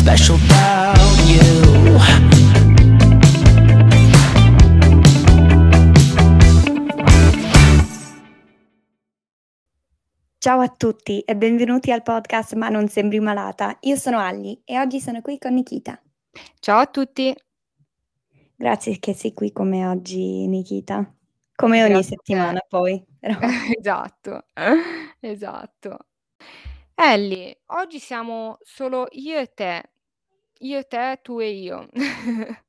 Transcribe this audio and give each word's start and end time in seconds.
special 0.00 0.36
about 0.36 0.96
you. 1.28 1.98
Ciao 10.38 10.60
a 10.60 10.68
tutti 10.68 11.20
e 11.20 11.36
benvenuti 11.36 11.92
al 11.92 12.02
podcast 12.02 12.54
Ma 12.54 12.70
non 12.70 12.88
sembri 12.88 13.20
malata. 13.20 13.76
Io 13.80 13.96
sono 13.96 14.18
Alli 14.18 14.58
e 14.64 14.78
oggi 14.78 15.00
sono 15.00 15.20
qui 15.20 15.38
con 15.38 15.52
Nikita. 15.52 16.00
Ciao 16.60 16.78
a 16.78 16.86
tutti. 16.86 17.34
Grazie 18.56 18.98
che 18.98 19.12
sei 19.12 19.34
qui 19.34 19.52
con 19.52 19.68
me 19.68 19.86
oggi, 19.86 20.46
Nikita. 20.46 21.14
Come 21.54 21.82
ogni 21.82 21.92
Grazie 21.92 22.16
settimana 22.16 22.64
poi, 22.66 23.04
però. 23.18 23.36
Esatto, 23.78 24.44
esatto. 25.20 25.98
Ellie, 27.02 27.60
oggi 27.68 27.98
siamo 27.98 28.58
solo 28.60 29.06
io 29.12 29.38
e 29.38 29.46
te. 29.54 29.90
Io 30.60 30.78
e 30.78 30.84
te, 30.86 31.18
tu 31.22 31.40
e 31.40 31.48
io. 31.50 31.88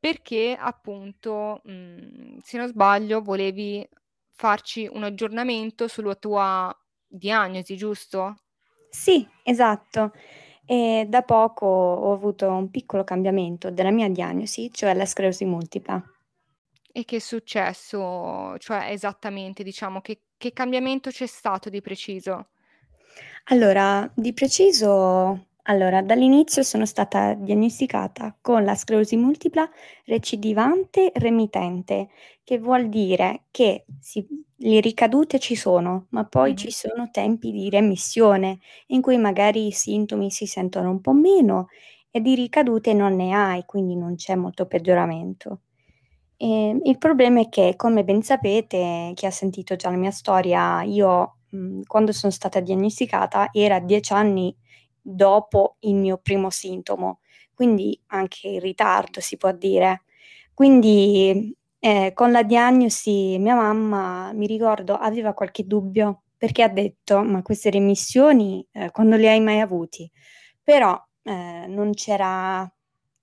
Perché 0.00 0.56
appunto, 0.58 1.60
mhmm, 1.64 2.38
se 2.42 2.56
non 2.56 2.66
sbaglio, 2.68 3.20
volevi 3.20 3.86
farci 4.32 4.88
un 4.90 5.02
aggiornamento 5.04 5.86
sulla 5.86 6.14
tua 6.14 6.74
diagnosi, 7.06 7.76
giusto? 7.76 8.36
Sì, 8.90 9.26
esatto. 9.44 10.12
E 10.66 11.06
da 11.08 11.22
poco 11.22 11.66
ho 11.66 12.12
avuto 12.12 12.48
un 12.50 12.70
piccolo 12.70 13.04
cambiamento 13.04 13.70
della 13.70 13.90
mia 13.90 14.08
diagnosi, 14.08 14.70
cioè 14.72 14.94
la 14.94 15.06
sclerosi 15.06 15.44
multipla. 15.44 16.02
E 16.92 17.04
che 17.04 17.16
è 17.16 17.18
successo? 17.20 18.56
Cioè, 18.58 18.90
esattamente, 18.90 19.62
diciamo, 19.62 20.00
che 20.00 20.22
che 20.36 20.52
cambiamento 20.52 21.10
c'è 21.10 21.26
stato 21.26 21.68
di 21.68 21.80
preciso? 21.80 22.50
Allora, 23.50 24.10
di 24.14 24.32
preciso 24.32 25.46
allora, 25.68 26.00
dall'inizio 26.02 26.62
sono 26.62 26.86
stata 26.86 27.34
diagnosticata 27.34 28.34
con 28.40 28.64
la 28.64 28.74
sclerosi 28.74 29.16
multipla 29.16 29.68
recidivante 30.06 31.12
remitente, 31.14 32.08
che 32.42 32.58
vuol 32.58 32.88
dire 32.88 33.44
che 33.50 33.84
si 34.00 34.26
le 34.60 34.80
ricadute 34.80 35.38
ci 35.38 35.54
sono, 35.54 36.06
ma 36.10 36.24
poi 36.24 36.56
ci 36.56 36.68
Mh-mh. 36.68 36.72
sono 36.72 37.10
tempi 37.10 37.52
di 37.52 37.68
remissione, 37.68 38.58
in 38.88 39.02
cui 39.02 39.18
magari 39.18 39.66
i 39.66 39.72
sintomi 39.72 40.30
si 40.30 40.46
sentono 40.46 40.90
un 40.90 41.00
po' 41.02 41.12
meno 41.12 41.68
e 42.10 42.20
di 42.22 42.34
ricadute 42.34 42.94
non 42.94 43.14
ne 43.14 43.34
hai, 43.34 43.64
quindi 43.66 43.94
non 43.94 44.14
c'è 44.16 44.34
molto 44.36 44.66
peggioramento. 44.66 45.60
Ehm, 46.36 46.80
il 46.84 46.98
problema 46.98 47.40
è 47.40 47.48
che, 47.48 47.74
come 47.76 48.04
ben 48.04 48.22
sapete, 48.22 49.12
chi 49.14 49.26
ha 49.26 49.30
sentito 49.30 49.76
già 49.76 49.90
la 49.90 49.96
mia 49.96 50.10
storia, 50.10 50.82
io, 50.82 51.37
mhmm, 51.50 51.82
quando 51.86 52.12
sono 52.12 52.32
stata 52.32 52.60
diagnosticata 52.60 53.48
era 53.52 53.80
10 53.80 54.12
anni 54.12 54.54
dopo 55.00 55.76
il 55.80 55.94
mio 55.94 56.18
primo 56.18 56.50
sintomo, 56.50 57.20
quindi 57.54 57.98
anche 58.08 58.48
in 58.48 58.60
ritardo 58.60 59.20
si 59.20 59.36
può 59.36 59.52
dire. 59.52 60.02
Quindi, 60.54 61.54
ehm, 61.78 62.12
con 62.14 62.32
la 62.32 62.42
diagnosi 62.42 63.38
mia 63.38 63.54
mamma, 63.54 64.32
mi 64.34 64.46
ricordo, 64.46 64.94
aveva 64.96 65.32
qualche 65.34 65.66
dubbio, 65.66 66.22
perché 66.36 66.62
ha 66.64 66.68
detto: 66.68 67.22
"Ma 67.22 67.42
queste 67.42 67.70
remissioni, 67.70 68.66
ehm, 68.72 68.90
quando 68.90 69.16
li 69.16 69.26
hai 69.28 69.40
mai 69.40 69.60
avuti?" 69.60 70.10
Però, 70.62 71.00
ehm, 71.24 71.72
non 71.72 71.92
c'era 71.94 72.70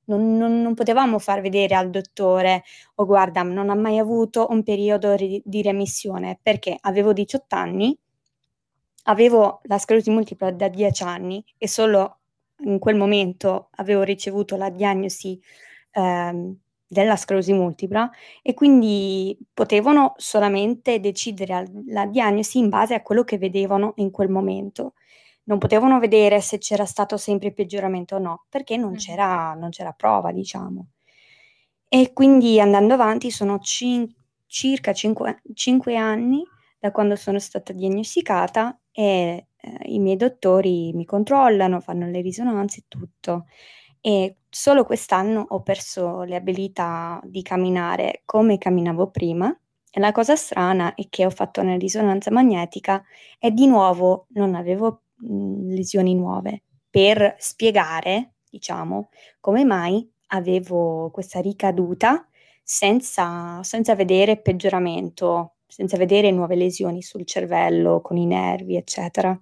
non 0.08 0.38
non 0.38 0.62
non 0.62 0.74
potevamo 0.76 1.20
far 1.20 1.42
vedere 1.42 1.76
al 1.76 1.90
dottore: 1.92 2.64
"Oh 2.96 3.06
guarda, 3.06 3.44
non 3.44 3.70
ha 3.72 3.76
mai 3.76 3.98
avuto 4.00 4.48
un 4.52 4.64
periodo 4.64 5.14
ri 5.16 5.42
di 5.46 5.62
remissione", 5.64 6.40
perché 6.42 6.78
avevo 6.82 7.14
18 7.14 7.54
anni 7.54 7.98
avevo 9.06 9.62
la 9.64 9.78
sclerosi 9.80 10.10
multipla 10.12 10.52
da 10.52 10.68
10 10.70 11.04
anni 11.04 11.44
e 11.58 11.68
solo 11.68 12.20
in 12.66 12.80
quel 12.80 12.96
momento 12.96 13.70
avevo 13.76 14.04
ricevuto 14.04 14.56
la 14.58 14.70
diagnosi, 14.70 15.40
ehm, 15.92 16.56
della 16.88 17.16
sclerosi 17.16 17.52
multipla 17.54 18.10
e 18.44 18.54
quindi 18.54 19.38
potevano 19.54 20.14
solamente 20.18 21.00
decidere 21.00 21.66
la 21.88 22.06
diagnosi 22.06 22.60
in 22.60 22.70
base 22.70 22.94
a 22.94 23.02
quello 23.02 23.24
che 23.24 23.38
vedevano 23.38 23.94
in 23.98 24.12
quel 24.12 24.30
momento. 24.30 24.94
Non 25.46 25.58
potevano 25.60 26.00
vedere 26.00 26.42
se 26.42 26.58
c'era 26.60 26.86
stato 26.86 27.18
sempre 27.18 27.54
peggioramento 27.54 28.16
o 28.16 28.20
no, 28.20 28.46
perché 28.50 28.78
non 28.78 28.92
Mh-mh. 28.92 28.98
c'era 28.98 29.54
non 29.56 29.70
c'era 29.70 29.92
prova, 29.94 30.32
diciamo. 30.32 30.88
E 31.92 32.14
quindi 32.14 32.60
andando 32.60 32.94
avanti 32.96 33.30
sono 33.32 33.60
cin 33.60 34.08
circa 34.48 34.94
cinque 34.94 35.42
5 35.54 35.96
anni 35.96 36.44
da 36.86 36.92
quando 36.92 37.16
sono 37.16 37.40
stata 37.40 37.74
diagnosticata 37.74 38.80
e, 38.92 39.48
ehm, 39.58 39.78
i 39.86 40.00
miei 40.00 40.18
dottori 40.18 40.92
mi 40.94 41.06
controllano, 41.06 41.80
fanno 41.80 42.08
le 42.08 42.22
risonanze 42.22 42.82
e 42.82 42.84
tutto. 42.88 43.46
E 44.02 44.38
solo 44.50 44.86
quest'anno 44.86 45.46
ho 45.50 45.62
perso 45.64 46.22
le 46.24 46.36
abilità 46.36 47.20
di 47.24 47.42
camminare 47.42 48.22
come 48.26 48.58
camminavo 48.60 49.10
prima 49.10 49.50
e 49.92 50.00
la 50.00 50.12
cosa 50.12 50.36
strana 50.36 50.94
è 50.94 51.08
che 51.10 51.26
ho 51.26 51.30
fatto 51.32 51.62
una 51.62 51.76
risonanza 51.78 52.30
magnetica 52.32 53.04
e 53.40 53.52
di 53.52 53.66
nuovo 53.68 54.28
non 54.34 54.54
avevo, 54.56 55.04
mhmm, 55.18 55.70
lesioni 55.74 56.14
nuove, 56.16 56.64
per 56.90 57.36
spiegare, 57.40 58.36
diciamo, 58.50 59.10
come 59.40 59.64
mai 59.66 60.08
avevo 60.28 61.10
questa 61.12 61.40
ricaduta 61.40 62.28
senza 62.64 63.62
senza 63.64 63.96
vedere 63.96 64.38
peggioramento, 64.42 65.55
senza 65.68 65.98
vedere 65.98 66.32
nuove 66.32 66.56
lesioni 66.56 67.02
sul 67.02 67.26
cervello, 67.26 68.02
con 68.02 68.18
i 68.18 68.26
nervi, 68.26 68.76
eccetera. 68.76 69.38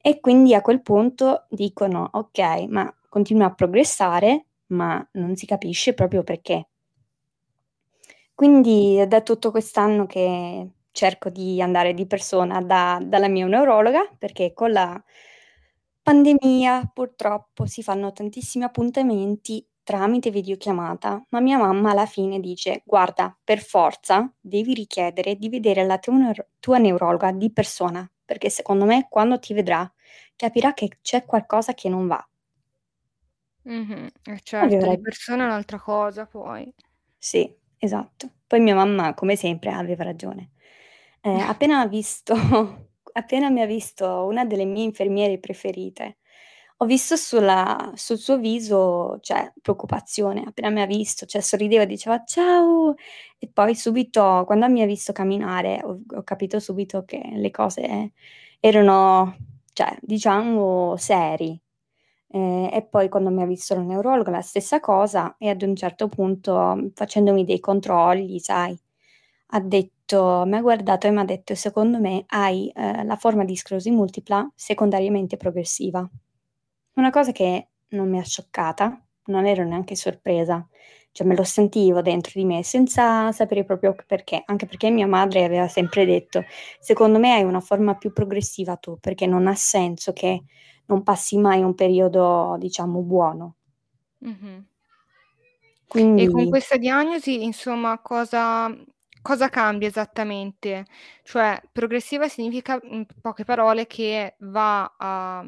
E 0.00 0.20
quindi 0.20 0.54
a 0.54 0.60
quel 0.62 0.82
punto 0.82 1.46
dicono: 1.50 2.08
"Okay, 2.12 2.66
ma 2.68 2.92
continua 3.08 3.46
a 3.46 3.54
progressare, 3.54 4.46
ma 4.68 5.06
non 5.12 5.36
si 5.36 5.46
capisce 5.46 5.94
proprio 5.94 6.22
perché". 6.24 6.66
Quindi 8.38 8.96
è 8.96 9.06
da 9.06 9.20
tutto 9.22 9.52
quest'anno 9.52 10.06
che 10.06 10.68
cerco 10.90 11.28
di 11.30 11.62
andare 11.62 11.94
di 11.94 12.04
persona 12.06 12.60
da 12.60 12.98
dalla 13.00 13.28
mia 13.28 13.46
neurologa, 13.46 14.08
perché 14.18 14.52
con 14.52 14.72
la 14.72 15.00
pandemia 16.02 16.90
purtroppo 16.92 17.64
si 17.64 17.82
fanno 17.82 18.12
tantissimi 18.12 18.64
appuntamenti 18.64 19.66
tramite 19.84 20.30
videochiamata, 20.30 21.24
ma 21.30 21.40
mia 21.40 21.58
mamma 21.58 21.90
alla 21.92 22.06
fine 22.06 22.40
dice: 22.40 22.82
"Guarda, 22.84 23.36
per 23.44 23.60
forza 23.60 24.32
devi 24.40 24.74
richiedere 24.74 25.36
di 25.36 25.48
vedere 25.48 25.84
la 25.86 25.98
tua 25.98 26.14
neuro 26.16 26.46
tua 26.60 26.78
neurologa 26.78 27.30
di 27.32 27.52
persona, 27.52 28.08
perché 28.24 28.50
secondo 28.50 28.84
me 28.86 29.06
quando 29.08 29.38
ti 29.38 29.54
vedrà 29.54 29.90
capirà 30.36 30.74
che 30.74 30.98
c'è 31.02 31.24
qualcosa 31.24 31.74
che 31.74 31.88
non 31.88 32.06
va". 32.08 32.26
Mh-mh. 33.66 34.08
Eh 34.24 34.40
certo, 34.42 34.86
Aveva 34.86 34.86
di 34.86 34.98
persona 34.98 35.42
è 35.44 35.46
un'altra 35.46 35.78
cosa 35.78 36.24
poi. 36.26 36.72
Sì, 37.18 37.52
esatto. 37.78 38.30
Poi 38.46 38.60
mia 38.60 38.74
mamma, 38.74 39.14
come 39.14 39.36
sempre, 39.36 39.70
aveva 39.72 40.04
ragione. 40.04 40.50
Ehm, 41.22 41.40
appena 41.40 41.80
ha 41.80 41.86
visto 41.88 42.34
appena 43.12 43.48
mi 43.50 43.60
ha 43.62 43.66
visto 43.66 44.24
una 44.26 44.44
delle 44.44 44.64
mie 44.64 44.84
infermiere 44.84 45.38
preferite, 45.38 46.18
ho 46.78 46.86
visto 46.86 47.16
sulla 47.16 47.92
sul 47.94 48.18
suo 48.18 48.38
viso, 48.38 49.18
cioè, 49.20 49.52
preoccupazione. 49.62 50.42
Appena 50.46 50.70
mi 50.70 50.80
ha 50.82 50.86
visto, 50.86 51.26
cioè, 51.26 51.40
sorrideva 51.40 51.84
diceva: 51.84 52.22
"Ciao!" 52.24 52.94
E 53.38 53.48
poi 53.52 53.74
subito 53.74 54.42
quando 54.46 54.68
mi 54.68 54.82
ha 54.82 54.86
visto 54.86 55.12
camminare 55.12 55.80
ho 55.84 56.00
ho 56.16 56.22
capito 56.24 56.58
subito 56.60 57.04
che 57.04 57.20
le 57.34 57.50
cose 57.50 58.12
erano, 58.60 59.36
cioè, 59.72 59.96
diciamo 60.00 60.96
seri. 60.96 61.58
Ehm, 62.30 62.70
e 62.72 62.86
poi 62.90 63.08
quando 63.08 63.30
mi 63.30 63.42
ha 63.42 63.46
visto 63.46 63.74
la 63.74 63.82
neurologa 63.82 64.30
la 64.30 64.40
stessa 64.42 64.80
cosa 64.80 65.36
e 65.38 65.48
ad 65.50 65.62
un 65.62 65.76
certo 65.76 66.08
punto, 66.08 66.90
facendomi 66.94 67.44
dei 67.44 67.60
controlli, 67.60 68.38
sai, 68.40 68.76
ha 69.48 69.60
detto 69.60 70.44
m'ha 70.46 70.60
guardato 70.60 71.06
e 71.06 71.10
m'ha 71.12 71.24
detto: 71.24 71.54
"Secondo 71.54 71.98
me 72.00 72.24
hai, 72.28 72.70
ehm, 72.74 73.06
la 73.06 73.16
forma 73.16 73.44
di 73.44 73.56
sclerosi 73.56 73.90
multipla 73.90 74.50
secondariamente 74.54 75.36
progressiva". 75.36 76.08
Una 76.96 77.10
cosa 77.10 77.32
che 77.32 77.70
non 77.88 78.08
mi 78.08 78.20
ha 78.20 78.22
scioccata, 78.22 79.04
non 79.26 79.46
ero 79.46 79.64
neanche 79.64 79.96
sorpresa, 79.96 80.64
cioè 81.10 81.26
me 81.26 81.34
lo 81.34 81.42
sentivo 81.42 82.02
dentro 82.02 82.30
di 82.36 82.44
me 82.44 82.62
senza 82.62 83.32
sapere 83.32 83.64
proprio 83.64 83.96
perché, 84.06 84.40
anche 84.46 84.66
perché 84.66 84.90
mia 84.90 85.06
madre 85.08 85.42
aveva 85.44 85.66
sempre 85.66 86.04
detto: 86.06 86.44
"Secondo 86.78 87.18
me 87.18 87.32
hai 87.34 87.42
una 87.42 87.58
forma 87.60 87.96
più 87.96 88.12
progressiva 88.12 88.76
tu, 88.76 88.96
perché 89.00 89.26
non 89.26 89.48
ha 89.48 89.56
senso 89.56 90.12
che 90.12 90.44
non 90.86 91.02
passi 91.02 91.36
mai 91.36 91.62
un 91.62 91.74
periodo, 91.74 92.54
diciamo, 92.60 93.00
buono". 93.02 93.56
Mh-mh. 94.22 94.64
E 96.16 96.28
con 96.28 96.46
Quindi 96.46 96.48
questa 96.48 96.76
diagnosi, 96.76 97.42
insomma, 97.42 97.98
cosa 98.00 98.72
cosa 99.20 99.48
cambia 99.48 99.88
esattamente? 99.88 100.84
Cioè, 101.24 101.60
progressiva 101.72 102.28
significa, 102.28 102.78
in 102.84 103.04
poche 103.20 103.42
parole, 103.44 103.86
che 103.86 104.36
va 104.40 104.94
a 104.96 105.44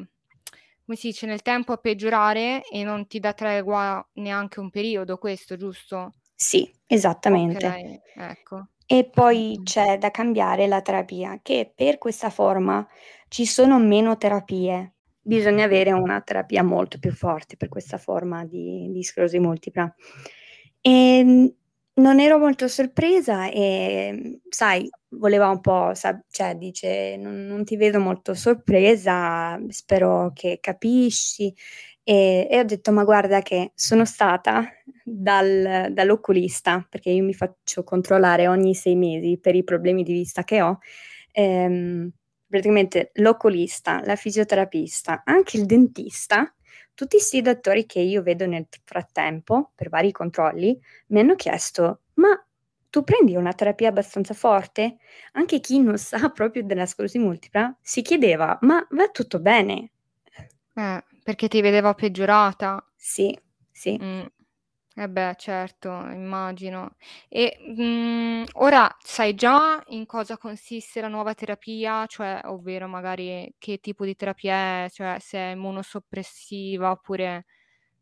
come 0.87 0.97
si 0.97 1.07
dice, 1.07 1.25
nel 1.25 1.41
tempo 1.41 1.73
a 1.73 1.77
peggiorare 1.77 2.63
e 2.63 2.81
non 2.81 3.07
ti 3.07 3.19
dà 3.19 3.33
tregua 3.33 4.05
neanche 4.13 4.61
un 4.61 4.69
periodo, 4.69 5.17
questo, 5.17 5.57
giusto? 5.57 6.13
Sì, 6.33 6.73
esattamente. 6.87 7.67
Okay, 7.67 8.01
ecco. 8.15 8.67
E 8.85 9.03
poi 9.03 9.59
c'è 9.63 9.97
da 9.97 10.11
cambiare 10.11 10.65
la 10.65 10.81
terapia, 10.81 11.41
che 11.43 11.69
per 11.75 11.97
questa 11.97 12.29
forma 12.29 12.87
ci 13.27 13.45
sono 13.45 13.77
meno 13.79 14.15
terapie, 14.15 14.93
bisogna 15.19 15.65
avere 15.65 15.91
una 15.91 16.21
terapia 16.21 16.63
molto 16.63 16.99
più 16.99 17.11
forte 17.11 17.57
per 17.57 17.67
questa 17.67 17.97
forma 17.97 18.45
di, 18.45 18.89
di 18.89 19.03
sclerosi 19.03 19.39
multipla. 19.39 19.93
E 20.79 20.89
ehm, 20.89 21.53
non 21.97 22.19
ero 22.19 22.37
molto 22.37 22.67
sorpresa 22.67 23.49
e, 23.49 24.39
sai, 24.49 24.89
voleva 25.09 25.49
un 25.49 25.61
po', 25.61 25.93
sa- 25.95 26.19
cioè 26.29 26.55
dice, 26.55 27.17
non, 27.17 27.45
non 27.47 27.63
ti 27.63 27.75
vedo 27.77 27.99
molto 27.99 28.33
sorpresa, 28.33 29.59
spero 29.69 30.31
che 30.33 30.59
capisci. 30.61 31.53
E, 32.03 32.47
e 32.49 32.59
ho 32.59 32.63
detto, 32.63 32.91
ma 32.91 33.03
guarda 33.03 33.41
che 33.41 33.71
sono 33.75 34.05
stata 34.05 34.63
dal, 35.03 35.89
dall'oculista, 35.91 36.85
perché 36.89 37.09
io 37.09 37.23
mi 37.23 37.33
faccio 37.33 37.83
controllare 37.83 38.47
ogni 38.47 38.73
sei 38.75 38.95
mesi 38.95 39.37
per 39.39 39.55
i 39.55 39.63
problemi 39.63 40.03
di 40.03 40.13
vista 40.13 40.43
che 40.43 40.61
ho. 40.61 40.77
Ehm, 41.31 42.09
praticamente 42.47 43.11
l'oculista, 43.15 44.01
la 44.05 44.15
fisioterapista, 44.15 45.23
anche 45.25 45.57
il 45.57 45.65
dentista, 45.65 46.55
tutti 46.97 47.17
questi 47.17 47.43
dottori 47.43 47.85
che 47.85 47.99
io 47.99 48.23
vedo 48.23 48.47
nel 48.47 48.65
frattempo, 48.83 49.69
per 49.75 49.87
vari 49.89 50.11
controlli, 50.11 50.75
mi 51.09 51.19
hanno 51.19 51.35
chiesto, 51.35 51.99
ma 52.15 52.29
tu 52.89 53.03
prendi 53.03 53.35
una 53.35 53.53
terapia 53.53 53.89
abbastanza 53.89 54.33
forte? 54.33 54.97
Anche 55.33 55.59
chi 55.59 55.79
non 55.79 55.99
sa 55.99 56.17
proprio 56.33 56.63
della 56.63 56.87
sclerosi 56.87 57.19
multipla 57.19 57.77
si 57.79 58.01
chiedeva, 58.01 58.57
ma 58.61 58.83
va 58.89 59.09
tutto 59.09 59.39
bene? 59.39 59.91
Eh, 60.73 61.03
perché 61.21 61.47
ti 61.47 61.61
vedeva 61.61 61.93
peggiorata? 61.93 62.83
Sì, 62.95 63.37
sì. 63.71 63.99
Mm. 64.01 64.25
Eh 64.99 65.07
beh, 65.09 65.35
certo, 65.37 65.89
immagino. 66.09 66.95
E 67.29 67.55
mh, 67.75 68.45
ora 68.53 68.89
sai 68.99 69.35
già 69.35 69.79
in 69.89 70.07
cosa 70.07 70.37
consiste 70.39 71.01
la 71.01 71.07
nuova 71.07 71.35
terapia, 71.35 72.07
cioè, 72.07 72.41
ovvero 72.45 72.87
magari 72.87 73.53
che 73.59 73.77
tipo 73.77 74.05
di 74.05 74.15
terapia 74.15 74.85
è, 74.85 74.89
cioè 74.89 75.17
se 75.19 75.37
è 75.37 75.51
immunosoppressiva 75.51 76.89
oppure 76.89 77.45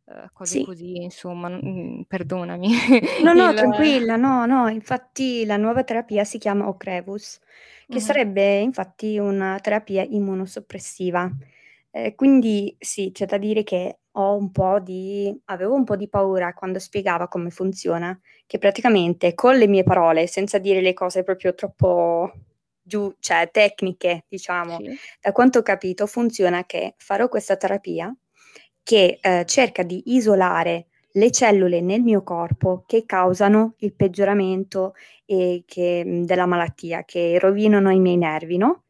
eh, 0.06 0.30
cose 0.33 0.57
Sì. 0.57 0.62
così, 0.62 1.01
insomma, 1.03 1.50
mm, 1.50 2.03
perdonami. 2.07 2.69
No, 3.18 3.33
no, 3.33 3.53
Il- 3.53 3.53
tranquilla, 3.53 4.18
no, 4.18 4.45
no, 4.45 4.68
infatti 4.68 5.45
la 5.45 5.57
nuova 5.57 5.83
terapia 5.83 6.24
si 6.25 6.38
chiama 6.38 6.68
Ocrevus, 6.68 7.39
che 7.88 8.00
Mhm. 8.00 8.01
sarebbe 8.01 8.57
infatti 8.59 9.18
una 9.18 9.57
terapia 9.62 10.03
immunosoppressiva. 10.03 11.31
Eh, 11.92 12.13
quindi 12.15 12.75
sì, 12.77 13.12
c'è 13.12 13.25
da 13.25 13.38
dire 13.38 13.63
che 13.63 14.00
ho 14.17 14.35
un 14.35 14.51
po' 14.51 14.79
di, 14.79 15.38
avevo 15.45 15.73
un 15.75 15.83
po' 15.83 15.95
di 15.95 16.07
paura 16.09 16.53
quando 16.53 16.79
spiegava 16.79 17.27
come 17.27 17.50
funziona, 17.50 18.17
che 18.45 18.57
praticamente 18.57 19.33
con 19.33 19.57
le 19.57 19.67
mie 19.67 19.83
parole, 19.83 20.27
senza 20.27 20.57
dire 20.57 20.81
le 20.81 20.94
cose 20.94 21.23
proprio 21.23 21.53
troppo 21.56 22.31
giù, 22.81 23.13
cioè 23.19 23.50
tecniche, 23.51 24.25
diciamo, 24.27 24.77
Sì. 24.77 24.95
da 25.21 25.31
quanto 25.31 25.59
ho 25.59 25.62
capito 25.63 26.06
funziona 26.07 26.65
che 26.65 26.94
farò 26.97 27.27
questa 27.29 27.57
terapia 27.57 28.15
che 28.83 29.17
eh, 29.21 29.45
cerca 29.45 29.83
di 29.83 30.03
isolare 30.15 30.88
le 31.15 31.31
cellule 31.31 31.81
nel 31.81 32.01
mio 32.01 32.23
corpo 32.23 32.83
che 32.85 33.06
causano 33.06 33.75
il 33.79 33.94
peggioramento 33.95 34.94
e 35.25 35.63
che, 35.65 36.03
mh, 36.06 36.25
della 36.25 36.45
malattia, 36.45 37.03
che 37.06 37.39
rovinano 37.39 37.89
i 37.91 38.00
miei 38.00 38.18
nervi, 38.18 38.57
no? 38.57 38.83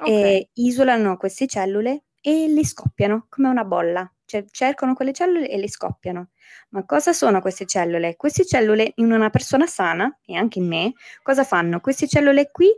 Ok. 0.00 0.10
E 0.10 0.48
isolano 0.54 1.16
queste 1.16 1.46
cellule 1.46 2.04
e 2.20 2.48
le 2.48 2.64
scoppiano 2.64 3.26
come 3.28 3.48
una 3.48 3.64
bolla, 3.64 4.10
cioè 4.32 4.44
cercano 4.50 4.94
quelle 4.94 5.12
cellule 5.12 5.46
e 5.50 5.58
le 5.58 5.68
scoppiano. 5.68 6.28
Ma 6.70 6.86
cosa 6.86 7.12
sono 7.12 7.42
queste 7.42 7.66
cellule? 7.66 8.16
Queste 8.16 8.46
cellule 8.46 8.92
in 8.96 9.12
una 9.12 9.28
persona 9.28 9.66
sana, 9.66 10.18
e 10.24 10.34
anche 10.36 10.58
in 10.58 10.66
me, 10.66 10.94
cosa 11.22 11.44
fanno? 11.44 11.80
Queste 11.80 12.08
cellule 12.08 12.50
qui 12.50 12.68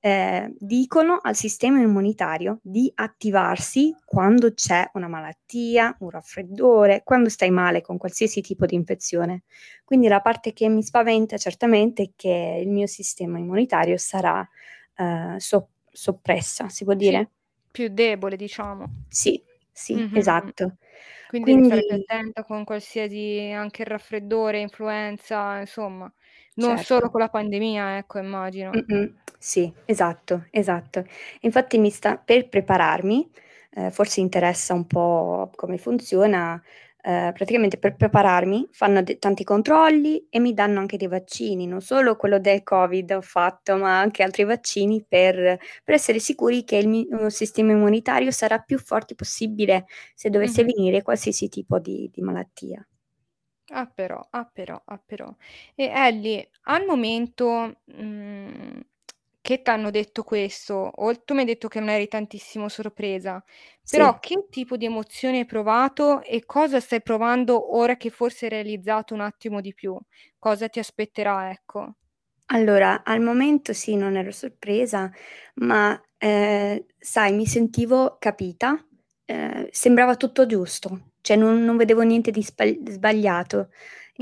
eh, 0.00 0.52
dicono 0.58 1.20
al 1.22 1.36
sistema 1.36 1.78
immunitario 1.78 2.58
di 2.62 2.90
attivarsi 2.92 3.94
quando 4.04 4.52
c'è 4.52 4.90
una 4.94 5.06
malattia, 5.06 5.94
un 6.00 6.10
raffreddore, 6.10 7.02
quando 7.04 7.28
stai 7.28 7.50
male 7.50 7.82
con 7.82 7.96
qualsiasi 7.96 8.40
tipo 8.40 8.66
di 8.66 8.74
infezione. 8.74 9.42
Quindi 9.84 10.08
la 10.08 10.20
parte 10.20 10.52
che 10.52 10.68
mi 10.68 10.82
spaventa 10.82 11.36
certamente 11.36 12.02
è 12.02 12.10
che 12.16 12.60
il 12.60 12.68
mio 12.68 12.88
sistema 12.88 13.38
immunitario 13.38 13.96
sarà 13.96 14.44
eh, 14.96 15.36
so- 15.38 15.68
soppressa, 15.92 16.68
si 16.68 16.82
può 16.82 16.94
Sì, 16.94 16.98
dire? 16.98 17.30
più 17.70 17.86
debole, 17.88 18.34
diciamo. 18.34 19.04
Sì, 19.08 19.40
sì, 19.80 20.04
Mhm. 20.04 20.12
esatto. 20.12 20.76
Quindi 21.26 21.50
devi 21.50 21.62
stare 21.62 21.84
più 21.84 21.94
Quindi, 21.94 22.06
attenta 22.06 22.44
con 22.44 22.64
qualsiasi 22.64 23.50
anche 23.54 23.84
raffreddore, 23.84 24.60
influenza, 24.60 25.60
insomma, 25.60 26.12
non 26.54 26.76
certo. 26.76 26.78
solo 26.78 27.10
con 27.10 27.20
la 27.20 27.28
pandemia, 27.28 27.98
ecco, 27.98 28.18
immagino. 28.18 28.76
Mm-mm, 28.76 29.14
Sì, 29.38 29.72
esatto, 29.86 30.46
esatto. 30.50 31.04
Infatti 31.40 31.78
mi 31.78 31.90
sta 31.90 32.16
per 32.18 32.48
prepararmi, 32.48 33.28
eh, 33.72 33.90
forse 33.90 34.20
interessa 34.20 34.74
un 34.74 34.86
po' 34.86 35.50
come 35.56 35.78
funziona, 35.78 36.62
eh, 37.02 37.32
praticamente 37.34 37.78
per 37.78 37.96
prepararmi 37.96 38.68
fanno 38.72 39.02
de- 39.02 39.18
tanti 39.18 39.44
controlli 39.44 40.26
e 40.30 40.38
mi 40.40 40.54
danno 40.54 40.80
anche 40.80 40.96
dei 40.96 41.08
vaccini, 41.08 41.66
non 41.66 41.80
solo 41.80 42.16
quello 42.16 42.38
del 42.38 42.62
Covid 42.62 43.10
ho 43.12 43.20
fatto, 43.22 43.76
ma 43.76 43.98
anche 44.00 44.22
altri 44.22 44.44
vaccini 44.44 45.04
per, 45.06 45.34
per 45.84 45.94
essere 45.94 46.18
sicuri 46.18 46.64
che 46.64 46.76
il 46.76 46.88
mio 46.88 47.28
sistema 47.30 47.72
immunitario 47.72 48.30
sarà 48.30 48.58
più 48.58 48.78
forte 48.78 49.14
possibile 49.14 49.86
se 50.14 50.30
dovesse 50.30 50.62
Mhm. 50.62 50.64
venire 50.64 51.02
qualsiasi 51.02 51.48
tipo 51.48 51.78
di, 51.78 52.10
di 52.12 52.22
malattia. 52.22 52.84
Ah 53.72 53.86
però, 53.86 54.20
ah 54.30 54.44
però, 54.52 54.80
ah 54.84 54.98
però. 54.98 55.32
E 55.76 55.84
Ellie, 55.86 56.50
al 56.64 56.84
momento 56.86 57.80
mm, 57.92 58.80
che 59.56 59.62
ti 59.62 59.70
hanno 59.70 59.90
detto 59.90 60.22
questo, 60.22 60.74
o 60.74 61.22
tu 61.24 61.34
mi 61.34 61.40
hai 61.40 61.46
detto 61.46 61.68
che 61.68 61.80
non 61.80 61.88
eri 61.90 62.06
tantissimo 62.08 62.68
sorpresa, 62.68 63.42
però 63.88 64.18
Sì. 64.18 64.20
che 64.20 64.46
tipo 64.50 64.76
di 64.76 64.84
emozioni 64.86 65.38
hai 65.38 65.46
provato 65.46 66.22
e 66.22 66.44
cosa 66.46 66.78
stai 66.80 67.02
provando 67.02 67.76
ora 67.76 67.96
che 67.96 68.10
forse 68.10 68.44
hai 68.46 68.50
realizzato 68.52 69.14
un 69.14 69.20
attimo 69.20 69.60
di 69.60 69.74
più? 69.74 69.98
Cosa 70.38 70.68
ti 70.68 70.78
aspetterà, 70.78 71.50
ecco? 71.50 71.94
Allora, 72.52 73.04
al 73.04 73.20
momento 73.20 73.72
sì, 73.72 73.94
non 73.96 74.16
ero 74.16 74.32
sorpresa, 74.32 75.10
ma 75.56 76.00
eh, 76.18 76.84
sai, 76.98 77.32
mi 77.32 77.46
sentivo 77.46 78.16
capita, 78.18 78.84
eh, 79.24 79.68
sembrava 79.70 80.16
tutto 80.16 80.46
giusto, 80.46 81.12
cioè 81.20 81.36
non, 81.36 81.62
non 81.64 81.76
vedevo 81.76 82.02
niente 82.02 82.32
di 82.32 82.42
sbagli- 82.42 82.90
sbagliato. 82.90 83.70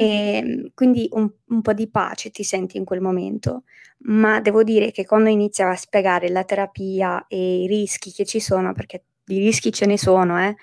E 0.00 0.70
quindi 0.74 1.08
un, 1.12 1.28
un 1.48 1.62
po' 1.62 1.72
di 1.72 1.88
pace 1.90 2.30
ti 2.30 2.44
senti 2.44 2.76
in 2.76 2.84
quel 2.84 3.00
momento, 3.00 3.64
ma 4.00 4.40
devo 4.40 4.62
dire 4.62 4.90
che 4.92 5.04
quando 5.06 5.28
iniziava 5.28 5.72
a 5.72 5.76
spiegare 5.76 6.28
la 6.30 6.44
terapia 6.44 7.26
e 7.28 7.62
i 7.64 7.66
rischi 7.66 8.12
che 8.12 8.24
ci 8.24 8.40
sono, 8.40 8.72
perché 8.72 9.04
di 9.24 9.38
rischi 9.38 9.72
ce 9.72 9.86
ne 9.86 9.98
sono, 9.98 10.38
eh, 10.40 10.56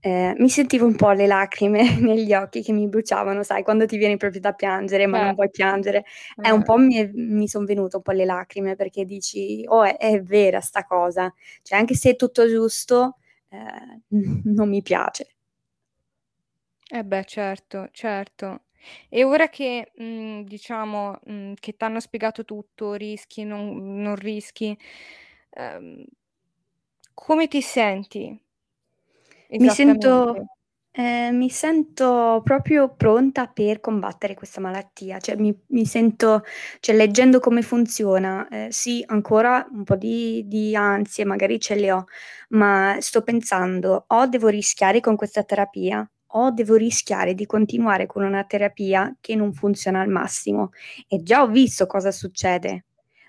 eh, 0.00 0.34
mi 0.36 0.48
sentivo 0.48 0.84
un 0.86 0.96
po' 0.96 1.12
le 1.12 1.26
lacrime 1.26 1.82
negli 2.00 2.34
occhi 2.34 2.62
che 2.62 2.72
mi 2.72 2.88
bruciavano, 2.88 3.42
sai, 3.44 3.62
quando 3.62 3.86
ti 3.86 3.96
viene 3.96 4.16
proprio 4.16 4.40
da 4.40 4.52
piangere, 4.52 5.06
ma 5.06 5.18
non 5.18 5.34
Certo. 5.34 5.36
puoi 5.36 5.50
piangere. 5.50 6.04
È 6.40 6.50
un 6.50 6.62
Eh, 6.62 6.64
po' 6.64 6.76
mi, 6.76 7.08
mi 7.14 7.46
sono 7.48 7.64
venute 7.66 7.96
un 7.96 8.02
po' 8.02 8.10
le 8.12 8.24
lacrime 8.24 8.74
perché 8.74 9.04
dici, 9.04 9.64
oh, 9.68 9.84
è, 9.84 9.96
è 9.96 10.20
vera 10.22 10.60
sta 10.60 10.84
cosa. 10.84 11.32
Cioè, 11.62 11.78
anche 11.78 11.94
se 11.94 12.10
è 12.10 12.16
tutto 12.16 12.48
giusto, 12.48 13.18
eh, 13.48 14.00
non 14.44 14.68
mi 14.68 14.82
piace. 14.82 15.28
eh 16.90 17.02
beh, 17.04 17.24
certo, 17.24 17.88
certo. 17.92 18.62
E 19.08 19.24
ora 19.24 19.48
che, 19.48 19.92
mm, 20.02 20.42
diciamo, 20.42 21.18
mm, 21.30 21.52
che 21.60 21.76
ti 21.76 21.84
hanno 21.84 22.00
spiegato 22.00 22.44
tutto, 22.44 22.94
rischi, 22.94 23.44
non, 23.44 24.00
non 24.00 24.16
rischi, 24.16 24.76
ehm, 25.50 26.04
come 27.14 27.48
ti 27.48 27.62
senti 27.62 28.38
Mi 29.56 29.70
sento, 29.70 30.34
esattamente? 30.34 30.48
eh, 30.92 31.30
mi 31.32 31.48
sento 31.50 32.40
proprio 32.44 32.94
pronta 32.94 33.46
per 33.46 33.80
combattere 33.80 34.34
questa 34.34 34.60
malattia, 34.60 35.18
cioè 35.20 35.36
mi, 35.36 35.56
mi 35.68 35.86
sento, 35.86 36.42
cioè 36.80 36.96
leggendo 36.96 37.38
come 37.40 37.62
funziona, 37.62 38.48
eh, 38.48 38.68
sì, 38.72 39.02
ancora 39.06 39.66
un 39.70 39.84
po' 39.84 39.96
di, 39.96 40.44
di 40.48 40.74
ansie, 40.74 41.24
magari 41.24 41.60
ce 41.60 41.74
le 41.76 41.92
ho, 41.92 42.04
ma 42.50 42.96
sto 43.00 43.22
pensando, 43.22 44.04
o 44.08 44.26
devo 44.26 44.48
rischiare 44.48 45.00
con 45.00 45.16
questa 45.16 45.44
terapia, 45.44 46.08
o 46.34 46.50
devo 46.50 46.76
rischiare 46.76 47.34
di 47.34 47.46
continuare 47.46 48.06
con 48.06 48.22
una 48.24 48.44
terapia 48.44 49.14
che 49.20 49.34
non 49.34 49.52
funziona 49.52 50.00
al 50.00 50.08
massimo. 50.08 50.70
E 51.08 51.22
già 51.22 51.42
ho 51.42 51.48
visto 51.48 51.86
cosa 51.86 52.10
succede. 52.10 52.84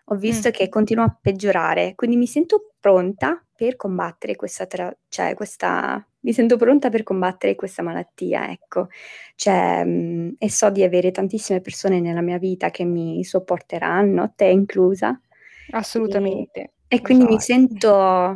Ho 0.08 0.16
visto 0.16 0.50
Mm. 0.50 0.52
che 0.52 0.70
continua 0.70 1.06
a 1.06 1.18
peggiorare, 1.20 1.96
quindi 1.96 2.18
mi 2.18 2.28
sento 2.28 2.74
pronta 2.80 3.42
per 3.56 3.76
combattere 3.78 4.36
questa, 4.36 4.66
tera- 4.66 4.94
cioè 5.08 5.34
questa, 5.34 6.06
mi 6.22 6.34
sento 6.34 6.58
pronta 6.58 6.90
per 6.90 7.04
combattere 7.04 7.56
questa 7.56 7.82
malattia, 7.84 8.50
ecco. 8.52 8.88
Cioè, 9.36 9.84
mh, 9.86 10.36
e 10.40 10.50
so 10.50 10.70
di 10.70 10.84
avere 10.84 11.12
tantissime 11.12 11.62
persone 11.62 12.00
nella 12.02 12.22
mia 12.22 12.38
vita 12.38 12.70
che 12.70 12.84
mi 12.84 13.24
sopporteranno, 13.24 14.34
te 14.36 14.46
inclusa. 14.46 15.18
Assolutamente, 15.72 16.73
e 16.96 17.02
quindi 17.02 17.26
mi 17.26 17.40
sai. 17.40 17.40
sento, 17.40 17.90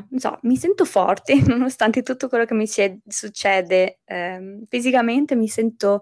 non 0.09 0.19
so, 0.19 0.39
mi 0.43 0.57
sento 0.57 0.83
forte 0.85 1.35
nonostante 1.47 2.01
tutto 2.01 2.27
quello 2.27 2.45
che 2.45 2.53
mi 2.55 2.65
si- 2.67 2.99
succede. 3.07 3.99
ehm, 4.05 4.65
fisicamente 4.67 5.35
mi 5.35 5.47
sento, 5.47 6.01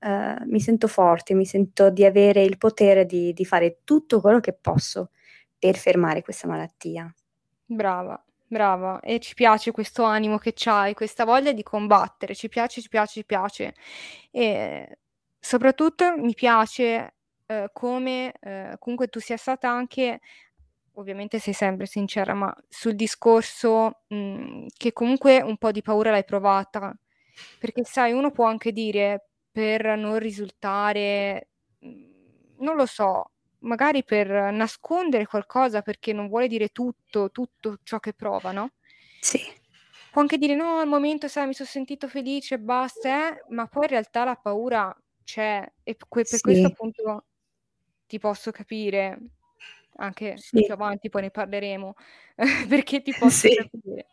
eh, 0.00 0.36
mi 0.46 0.60
sento 0.60 0.86
forte, 0.88 1.34
mi 1.34 1.46
sento 1.46 1.90
di 1.90 2.04
avere 2.04 2.42
il 2.42 2.58
potere 2.58 3.06
di, 3.06 3.32
di 3.32 3.44
fare 3.44 3.78
tutto 3.84 4.20
quello 4.20 4.40
che 4.40 4.52
posso 4.52 5.10
per 5.58 5.76
fermare 5.76 6.22
questa 6.22 6.46
malattia. 6.46 7.12
Brava, 7.66 8.22
brava. 8.46 9.00
E 9.00 9.18
ci 9.20 9.34
piace 9.34 9.70
questo 9.72 10.02
animo 10.04 10.38
che 10.38 10.52
c'hai, 10.54 10.94
questa 10.94 11.24
voglia 11.24 11.52
di 11.52 11.62
combattere, 11.62 12.34
ci 12.34 12.48
piace, 12.48 12.80
ci 12.82 12.88
piace, 12.88 13.12
ci 13.20 13.24
piace. 13.24 13.74
E 14.30 14.98
soprattutto 15.38 16.14
mi 16.16 16.34
piace, 16.34 17.14
ehm, 17.46 17.68
come, 17.72 18.32
ehm, 18.40 18.76
comunque 18.78 19.08
tu 19.08 19.18
sia 19.20 19.36
stata 19.36 19.68
anche 19.70 20.20
ovviamente 20.94 21.38
sei 21.38 21.54
sempre 21.54 21.86
sincera, 21.86 22.34
ma 22.34 22.54
sul 22.68 22.94
discorso, 22.96 24.02
mhmm, 24.08 24.66
che 24.76 24.92
comunque 24.92 25.40
un 25.42 25.56
po' 25.58 25.70
di 25.72 25.82
paura 25.82 26.10
l'hai 26.10 26.24
provata. 26.24 26.94
Perché 27.58 27.84
sai, 27.84 28.12
uno 28.12 28.30
può 28.32 28.46
anche 28.46 28.72
dire 28.72 29.30
per 29.50 29.96
non 29.98 30.18
risultare, 30.18 31.50
mhmm, 31.80 32.12
non 32.58 32.76
lo 32.76 32.86
so, 32.86 33.32
magari 33.60 34.04
per 34.04 34.28
nascondere 34.52 35.26
qualcosa 35.26 35.82
perché 35.82 36.12
non 36.12 36.28
vuole 36.28 36.48
dire 36.48 36.68
tutto, 36.68 37.30
tutto 37.30 37.78
ciò 37.82 37.98
che 38.00 38.12
prova, 38.14 38.52
no? 38.52 38.70
Sì. 39.22 39.40
Può 40.14 40.20
anche 40.22 40.38
dire: 40.38 40.54
"No, 40.54 40.78
al 40.78 40.86
momento 40.86 41.26
sai 41.26 41.48
mi 41.48 41.54
son 41.54 41.66
sentito 41.66 42.06
felice 42.08 42.58
basta, 42.60 43.30
eh", 43.36 43.44
ma 43.48 43.66
poi 43.66 43.82
in 43.84 43.88
realtà 43.90 44.22
la 44.24 44.36
paura 44.36 44.96
c'è 45.24 45.66
e 45.82 45.96
que 46.08 46.24
per 46.26 46.40
questo 46.40 46.68
Sì. 46.68 46.68
appunto 46.68 47.26
ti 48.06 48.18
posso 48.20 48.50
capire, 48.52 49.18
anche 49.96 50.46
Sì. 50.52 50.62
più 50.62 50.74
avanti 50.74 51.08
poi 51.10 51.22
ne 51.22 51.30
parleremo, 51.30 51.94
perché 52.68 53.02
ti 53.02 53.14
posso 53.14 53.48
Sì. 53.48 53.50
capire. 53.50 54.06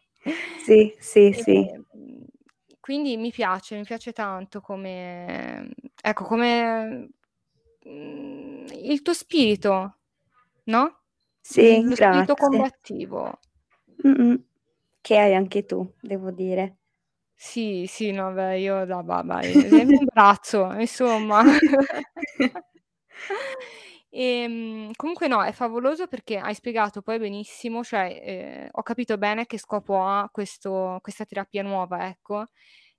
Sì, 0.56 0.96
sì, 1.00 1.34
sì. 1.34 1.72
Ehm, 1.74 1.86
quindi 2.80 3.16
mi 3.18 3.32
piace, 3.32 3.76
mi 3.78 3.84
piace 3.84 4.12
tanto 4.12 4.60
come 4.62 5.70
ecco, 6.02 6.24
come, 6.26 7.10
mhmm, 7.86 8.66
il 8.74 9.02
tuo 9.02 9.14
spirito, 9.14 10.00
no, 10.66 11.02
Sì, 11.46 11.84
mhmm, 11.84 11.90
lo 11.90 11.96
spirito 11.96 12.36
grazie. 12.36 12.38
combattivo. 12.38 13.40
Mh-mh. 14.04 14.44
Che 15.02 15.18
hai 15.18 15.36
anche 15.36 15.66
tu, 15.66 15.92
devo 16.02 16.32
dire. 16.32 16.78
Sì, 17.40 17.86
sì, 17.88 18.12
no, 18.12 18.32
beh, 18.34 18.60
io 18.60 18.86
da 18.86 19.02
ba 19.04 19.24
bai 19.24 19.68
sei 19.70 19.86
un 19.86 20.06
braccio, 20.06 20.72
insomma. 20.74 21.42
Ehm, 24.14 24.92
comunque 24.98 25.28
no, 25.30 25.42
è 25.42 25.54
favoloso 25.54 26.06
perché 26.08 26.38
hai 26.38 26.54
spiegato 26.54 27.02
poi 27.02 27.18
benissimo, 27.18 27.82
cioè, 27.82 28.20
ehm, 28.22 28.68
ho 28.74 28.82
capito 28.84 29.18
bene 29.18 29.46
che 29.46 29.58
scopo 29.58 30.04
ha 30.04 30.28
questo 30.30 30.98
questa 31.02 31.24
terapia 31.24 31.64
nuova, 31.64 32.08
ecco, 32.10 32.44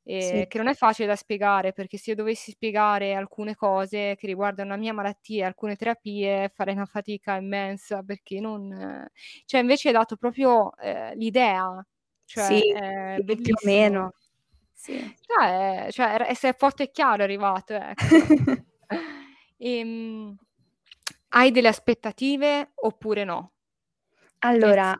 ehm, 0.04 0.44
Sì. 0.44 0.46
che 0.48 0.56
non 0.56 0.68
è 0.68 0.74
facile 0.74 1.06
da 1.08 1.14
spiegare, 1.14 1.74
perché 1.74 1.98
se 1.98 2.10
io 2.12 2.16
dovessi 2.16 2.52
spiegare 2.52 3.12
alcune 3.12 3.54
cose 3.54 4.14
che 4.16 4.26
riguardano 4.26 4.70
la 4.70 4.78
mia 4.78 4.94
malattia, 4.94 5.46
alcune 5.46 5.76
terapie, 5.76 6.48
farei 6.54 6.72
una 6.74 6.86
fatica 6.86 7.36
immensa 7.36 8.02
perché 8.02 8.40
non 8.40 9.06
cioè 9.44 9.60
invece 9.60 9.88
hai 9.88 9.94
dato 9.94 10.16
proprio, 10.16 10.74
ehm, 10.78 11.12
l'idea, 11.18 11.84
Sì, 12.36 12.60
cioè 12.60 12.62
è 12.62 13.20
sì, 13.20 13.22
più 13.42 13.52
o 13.54 13.58
bellissimo. 13.62 13.66
meno. 13.66 14.12
Sì. 14.72 15.16
Cioè 15.26 15.88
cioè 15.90 16.02
era 16.14 16.26
e 16.26 16.34
sei 16.34 16.52
forte 16.56 16.84
e 16.84 16.90
chiaro 16.90 17.20
è 17.22 17.24
arrivato, 17.24 17.74
ecco. 17.74 18.16
Ehm, 19.58 20.36
hai 21.34 21.50
delle 21.50 21.68
aspettative 21.68 22.72
oppure 22.76 23.24
no? 23.24 23.52
Allora, 24.44 24.96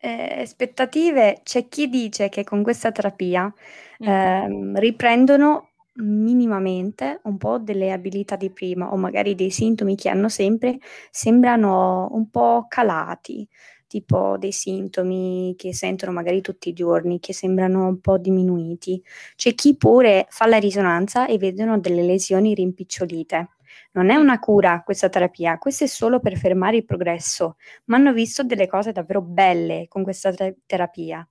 ehm, 0.00 0.40
aspettative 0.40 1.40
c'è 1.42 1.68
chi 1.68 1.88
dice 1.88 2.28
che 2.28 2.44
con 2.44 2.62
questa 2.62 2.92
terapia, 2.92 3.52
Mh-mh. 4.00 4.32
ehm, 4.44 4.78
riprendono 4.78 5.68
minimamente 5.96 7.20
un 7.24 7.36
po' 7.36 7.58
delle 7.58 7.92
abilità 7.92 8.36
di 8.36 8.50
prima 8.50 8.92
o 8.92 8.96
magari 8.96 9.34
dei 9.34 9.50
sintomi 9.50 9.94
che 9.94 10.08
hanno 10.08 10.28
sempre 10.30 10.78
sembrano 11.10 12.08
un 12.12 12.30
po' 12.30 12.64
calati, 12.68 13.46
tipo 13.86 14.36
dei 14.38 14.52
sintomi 14.52 15.54
che 15.56 15.74
sentono 15.74 16.12
magari 16.12 16.40
tutti 16.40 16.70
i 16.70 16.72
giorni, 16.72 17.20
che 17.20 17.34
sembrano 17.34 17.86
un 17.88 18.00
po' 18.00 18.16
diminuiti. 18.18 19.02
C'è 19.36 19.54
chi 19.54 19.76
pure 19.76 20.26
fa 20.30 20.46
la 20.46 20.56
risonanza 20.58 21.26
e 21.26 21.36
vedono 21.38 21.78
delle 21.78 22.02
lesioni 22.02 22.54
rimpicciolite. 22.54 23.50
Non 23.92 24.10
è 24.10 24.16
una 24.16 24.38
cura 24.38 24.82
questa 24.84 25.08
terapia, 25.08 25.58
questo 25.58 25.84
è 25.84 25.86
solo 25.86 26.20
per 26.20 26.36
fermare 26.36 26.76
il 26.78 26.84
progresso, 26.84 27.56
ma 27.86 27.96
hanno 27.96 28.12
visto 28.12 28.42
delle 28.44 28.66
cose 28.66 28.92
davvero 28.92 29.22
belle 29.22 29.86
con 29.88 30.02
questa 30.02 30.32
te 30.32 30.58
terapia. 30.66 31.26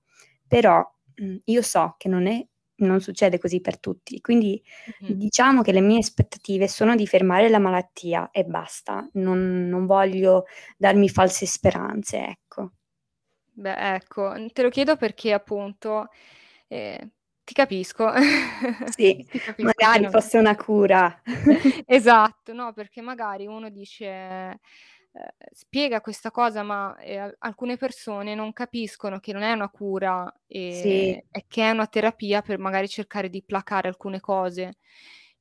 Però, 0.46 0.82
mhmm, 1.16 1.38
io 1.44 1.62
so 1.62 1.94
che 1.98 2.08
non 2.08 2.26
è 2.26 2.44
non 2.82 3.00
succede 3.00 3.38
così 3.38 3.60
per 3.60 3.78
tutti, 3.78 4.20
quindi 4.20 4.60
Mh-mh. 4.86 5.16
diciamo 5.16 5.62
che 5.62 5.70
le 5.72 5.80
mie 5.80 5.98
aspettative 5.98 6.66
sono 6.66 6.96
di 6.96 7.06
fermare 7.06 7.48
la 7.48 7.58
malattia 7.60 8.30
e 8.32 8.44
basta. 8.44 9.08
Non 9.14 9.68
non 9.68 9.86
voglio 9.86 10.44
darmi 10.76 11.08
false 11.08 11.46
speranze, 11.46 12.18
ecco. 12.26 12.72
Beh, 13.54 13.94
ecco, 13.96 14.32
te 14.52 14.62
lo 14.62 14.70
chiedo 14.70 14.96
perché 14.96 15.32
appunto, 15.32 16.08
ehm, 16.68 17.10
ti 17.44 17.54
capisco. 17.54 18.10
Sì, 18.96 19.26
Ti 19.30 19.40
capisco 19.40 19.72
magari 19.78 20.08
fosse 20.08 20.38
una 20.38 20.54
cura. 20.56 21.20
Esatto, 21.86 22.52
no, 22.52 22.72
perché 22.72 23.00
magari 23.00 23.46
uno 23.46 23.70
dice 23.70 24.06
ehm, 24.06 24.58
spiega 25.52 26.00
questa 26.00 26.30
cosa, 26.30 26.62
ma, 26.62 26.94
al 26.96 27.34
alcune 27.38 27.76
persone 27.76 28.34
non 28.34 28.52
capiscono 28.52 29.18
che 29.20 29.32
non 29.32 29.42
è 29.42 29.52
una 29.52 29.68
cura, 29.70 30.32
ehm, 30.46 30.70
Sì. 30.70 31.10
e 31.30 31.44
che 31.48 31.62
è 31.62 31.70
una 31.70 31.86
terapia 31.86 32.42
per 32.42 32.58
magari 32.58 32.88
cercare 32.88 33.28
di 33.30 33.42
placare 33.42 33.88
alcune 33.88 34.20
cose. 34.20 34.74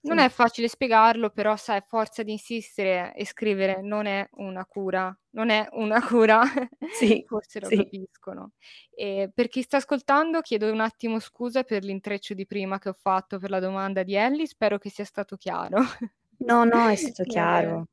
Non 0.04 0.18
è 0.18 0.30
facile 0.30 0.68
spiegarlo, 0.68 1.30
però 1.30 1.56
sai 1.56 1.82
forza 1.88 2.24
di 2.24 2.32
insistere 2.32 3.14
e 3.16 3.24
scrivere: 3.26 3.82
"Non 3.82 4.08
è 4.08 4.28
una 4.34 4.66
cura, 4.66 5.16
non 5.32 5.50
è 5.50 5.68
una 5.74 6.00
cura", 6.18 6.42
Sì, 6.90 7.28
forse 7.28 7.60
lo 7.60 7.70
sì. 7.70 7.72
capiscono. 7.72 8.54
Ehm, 8.96 9.30
per 9.34 9.48
chi 9.48 9.62
sta 9.62 9.78
ascoltando 9.78 10.42
chiedo 10.42 10.72
un 10.72 10.80
attimo 10.82 11.20
scusa 11.20 11.64
per 11.64 11.84
l'intreccio 11.84 12.34
di 12.34 12.46
prima 12.48 12.80
che 12.80 12.90
ho 12.90 12.94
fatto 13.00 13.38
per 13.38 13.52
la 13.52 13.60
domanda 13.60 14.02
di 14.04 14.16
Ellie, 14.16 14.48
spero 14.48 14.78
che 14.80 14.90
sia 14.90 15.06
stato 15.06 15.38
chiaro. 15.38 15.78
No, 16.40 16.66
no, 16.66 16.90
è 16.90 16.96
stato 16.98 17.24
chiaro. 17.26 17.88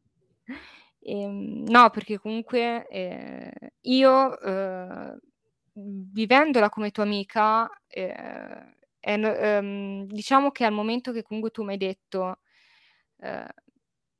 ehm, 1.00 1.64
no, 1.68 1.90
perché 1.90 2.18
comunque, 2.18 2.86
ehm, 2.88 3.50
io, 3.82 4.38
mhmm, 5.74 6.10
vivendola 6.12 6.68
come 6.68 6.90
tua 6.90 7.04
amica, 7.04 7.68
ehm, 7.88 8.74
è 9.08 9.16
n 9.16 9.24
ehm, 9.24 10.04
diciamo 10.06 10.50
che 10.50 10.64
al 10.64 10.72
momento 10.72 11.12
che 11.12 11.22
comunque 11.22 11.50
tu 11.50 11.62
m'hai 11.64 11.76
detto, 11.78 12.40
ehm: 13.18 13.46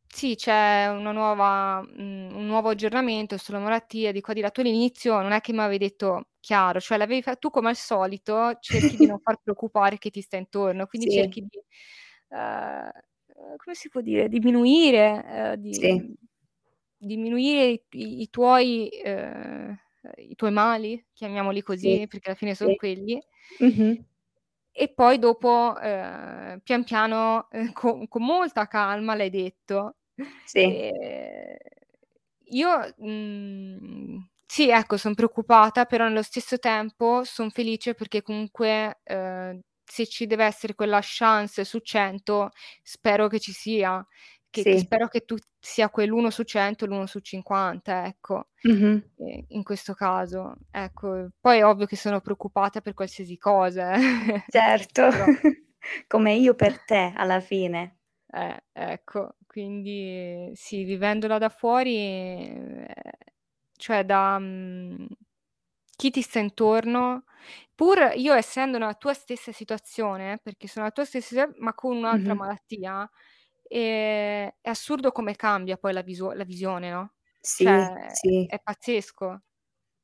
"Sì, 0.06 0.34
c'è 0.36 0.88
una 0.88 1.12
nuova 1.12 1.82
mhmm, 1.82 2.34
un 2.36 2.46
nuovo 2.46 2.70
aggiornamento 2.70 3.36
sulla 3.38 3.58
malattia 3.58 4.12
di 4.12 4.20
qua 4.20 4.32
di 4.34 4.40
là", 4.40 4.50
tu 4.50 4.60
all'inizio 4.60 5.20
non 5.20 5.32
è 5.32 5.40
che 5.40 5.52
m'avevi 5.52 5.78
detto 5.78 6.30
chiaro, 6.40 6.80
cioè 6.80 6.96
l'avevi 6.98 7.22
fa 7.22 7.36
tu 7.36 7.50
come 7.50 7.68
al 7.70 7.76
solito 7.76 8.56
cerchi 8.60 8.96
di 8.96 9.06
non 9.06 9.18
far 9.22 9.38
preoccupare 9.42 9.98
chi 9.98 10.10
ti 10.10 10.22
sta 10.22 10.36
intorno, 10.38 10.86
quindi 10.86 11.06
Sì. 11.06 11.08
cerchi 11.08 11.42
di, 11.42 11.60
uhm, 12.30 12.90
come 13.56 13.74
si 13.74 13.88
può 13.90 14.00
dire, 14.00 14.28
diminuire, 14.28 15.24
ehm, 15.26 15.54
di 15.56 15.76
Sì. 15.78 16.02
diminuire 16.98 17.66
i 17.70 17.82
i 17.92 18.22
i 18.22 18.30
tuoi 18.30 18.88
ehm, 18.90 19.76
i 20.18 20.34
tuoi 20.36 20.50
mali, 20.52 21.04
chiamiamoli 21.12 21.62
Sì, 21.80 21.98
così, 22.02 22.06
perché 22.08 22.28
alla 22.30 22.38
fine 22.38 22.54
son 22.54 22.72
sì. 22.72 22.74
quelli 22.74 23.20
Mh-mh. 23.60 24.04
E 24.78 24.92
poi 24.94 25.18
dopo, 25.18 25.76
ehm, 25.80 26.60
pian 26.60 26.84
piano, 26.84 27.48
ehm, 27.50 27.72
con 27.74 28.08
con 28.08 28.22
molta 28.24 28.66
calma 28.66 29.14
l'hai 29.14 29.30
detto. 29.30 29.96
Sì. 30.44 30.80
Ehm, 30.92 31.56
io, 32.50 32.94
mhmm, 32.98 34.28
sì, 34.46 34.70
ecco, 34.70 34.96
son 34.96 35.14
preoccupata, 35.14 35.84
però 35.84 36.06
nello 36.08 36.22
stesso 36.22 36.58
tempo 36.58 37.22
son 37.24 37.50
felice 37.50 37.94
perché 37.94 38.22
comunque, 38.22 39.00
ehm, 39.04 39.60
se 39.84 40.06
ci 40.06 40.26
deve 40.26 40.44
essere 40.44 40.74
quella 40.74 41.00
chance 41.02 41.64
su 41.64 41.78
100 41.80 42.50
spero 42.82 43.26
che 43.28 43.40
ci 43.40 43.52
sia, 43.52 44.04
che 44.50 44.66
che 44.66 44.78
Sì. 44.78 44.78
spero 44.78 45.08
che 45.08 45.24
tu 45.24 45.36
sia 45.58 45.90
quell'1 45.90 46.30
su 46.30 46.42
100 46.44 46.84
e 46.84 46.88
l'1 46.88 47.06
su 47.06 47.20
50, 47.20 48.06
ecco, 48.06 48.48
Mh-mh. 48.64 49.02
ehm, 49.16 49.44
in 49.48 49.62
questo 49.64 49.94
caso. 49.94 50.56
Ecco, 50.70 51.28
poi 51.40 51.58
è 51.58 51.64
ovvio 51.66 51.86
che 51.86 51.96
sono 51.96 52.20
preoccupata 52.20 52.80
per 52.82 52.94
qualsiasi 52.94 53.36
cosa, 53.38 53.94
eh, 53.94 54.42
Certo, 54.50 55.02
però 55.08 55.26
come 56.08 56.34
io 56.34 56.54
per 56.54 56.82
te 56.84 57.12
alla 57.16 57.40
fine. 57.40 57.98
Eh, 58.30 58.62
ecco, 58.72 59.36
quindi 59.46 60.50
sì, 60.54 60.84
vivendola 60.84 61.38
da 61.38 61.48
fuori, 61.48 61.96
ehm, 61.96 62.86
cioè 63.76 64.04
da, 64.04 64.38
mhmm, 64.38 65.06
chi 65.96 66.10
ti 66.10 66.20
sta 66.22 66.38
intorno, 66.38 67.24
pur 67.74 68.12
io 68.16 68.34
essendo 68.34 68.76
nella 68.78 68.94
tua 68.94 69.14
stessa 69.14 69.50
situazione, 69.52 70.38
perché 70.42 70.68
sono 70.68 70.84
la 70.86 70.90
tua 70.92 71.04
stessa 71.06 71.28
sia 71.34 71.50
ma 71.58 71.72
con 71.74 71.96
un'altra 71.96 72.34
Mh-mh. 72.34 72.38
malattia, 72.38 73.08
ehm, 73.68 74.50
è 74.60 74.68
assurdo 74.68 75.12
come 75.12 75.36
cambia 75.36 75.76
poi 75.76 75.92
la 75.92 76.02
viso 76.02 76.32
la 76.32 76.44
visione, 76.44 76.90
no, 76.90 77.14
Sì, 77.44 77.92
cioè 77.92 78.06
sì. 78.06 78.48
è 78.48 78.58
pazzesco. 78.60 79.42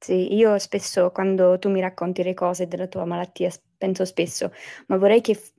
Sì, 0.02 0.34
io 0.34 0.58
spesso 0.58 1.10
quando 1.12 1.58
tu 1.58 1.70
mi 1.70 1.80
racconti 1.80 2.22
le 2.22 2.34
cose 2.34 2.66
della 2.68 2.86
tua 2.88 3.06
malattia 3.06 3.50
penso 3.78 4.04
spesso: 4.04 4.52
"Ma 4.88 4.98
vorrei 4.98 5.22
che 5.22 5.34
f 5.34 5.52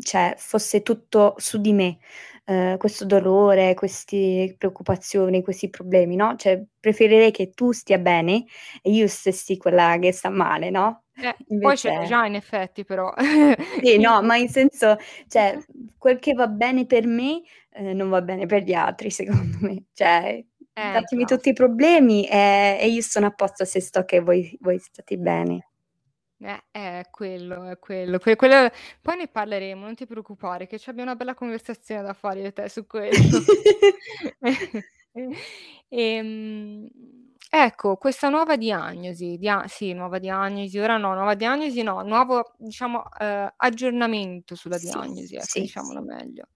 cioè 0.00 0.34
fosse 0.38 0.80
tutto 0.82 1.34
su 1.36 1.60
di 1.60 1.72
me, 1.74 1.98
ehm, 2.46 2.78
questo 2.78 3.04
dolore, 3.04 3.74
questi 3.74 4.54
preoccupazioni, 4.56 5.42
questi 5.42 5.68
problemi, 5.68 6.16
no, 6.16 6.34
cioè 6.36 6.64
preferirei 6.80 7.30
che 7.30 7.50
tu 7.50 7.72
stia 7.72 7.98
bene 7.98 8.44
e 8.80 8.90
io 8.90 9.06
stessi 9.06 9.58
quella 9.58 9.98
che 9.98 10.12
sta 10.12 10.30
male, 10.30 10.70
no, 10.70 11.01
Eh, 11.16 11.36
poi 11.60 11.76
invece 11.78 12.00
già 12.04 12.24
in 12.24 12.34
effetti 12.34 12.84
però. 12.84 13.12
Sì, 13.82 13.98
no, 13.98 14.22
ma 14.22 14.36
in 14.36 14.48
senso 14.48 14.96
cioè, 15.28 15.58
quel 15.98 16.18
che 16.18 16.32
va 16.34 16.46
bene 16.48 16.86
per 16.86 17.06
me, 17.06 17.42
ehm, 17.70 17.94
non 17.96 18.08
va 18.08 18.22
bene 18.22 18.46
per 18.46 18.62
gli 18.62 18.72
altri 18.72 19.10
secondo 19.10 19.58
me. 19.60 19.84
Cioè, 19.92 20.44
Eh, 20.74 20.90
datemi 20.90 21.26
tutti 21.26 21.50
i 21.50 21.52
problemi, 21.52 22.26
e 22.26 22.78
e 22.80 22.88
io 22.88 23.02
sono 23.02 23.26
a 23.26 23.30
posto 23.30 23.64
se 23.66 23.80
sto 23.80 24.04
che 24.06 24.20
voi 24.20 24.56
voi 24.60 24.78
state 24.78 25.18
bene. 25.18 25.66
Eh, 26.40 26.60
è 26.72 27.02
quello, 27.10 27.64
è 27.64 27.78
quello. 27.78 28.18
Que 28.18 28.36
quello 28.36 28.68
poi 29.00 29.16
ne 29.16 29.28
parleremo, 29.28 29.84
non 29.84 29.94
ti 29.94 30.06
preoccupare, 30.06 30.66
che 30.66 30.78
c'abbiamo 30.78 31.10
una 31.10 31.16
bella 31.18 31.34
conversazione 31.34 32.02
da 32.02 32.14
fare 32.14 32.40
io 32.40 32.46
e 32.48 32.52
te 32.52 32.68
su 32.68 32.86
quello. 32.86 33.16
Ehm, 35.94 36.88
ecco, 37.54 37.96
questa 37.96 38.28
nuova 38.30 38.56
diagnosi, 38.56 39.36
dia 39.36 39.66
sì, 39.68 39.92
nuova 39.92 40.18
diagnosi, 40.18 40.78
ora 40.78 40.96
no, 40.96 41.12
nuova 41.14 41.34
diagnosi 41.34 41.82
no, 41.82 42.00
nuovo 42.02 42.54
diciamo, 42.58 43.04
ehm, 43.18 43.52
aggiornamento 43.56 44.54
sulla 44.54 44.78
Sì, 44.78 44.78
diagnosi, 44.78 45.36
ecco, 45.36 45.58
sì. 45.58 45.60
diciamolo 45.60 46.02
meglio. 46.02 46.48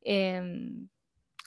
Ehm, 0.00 0.86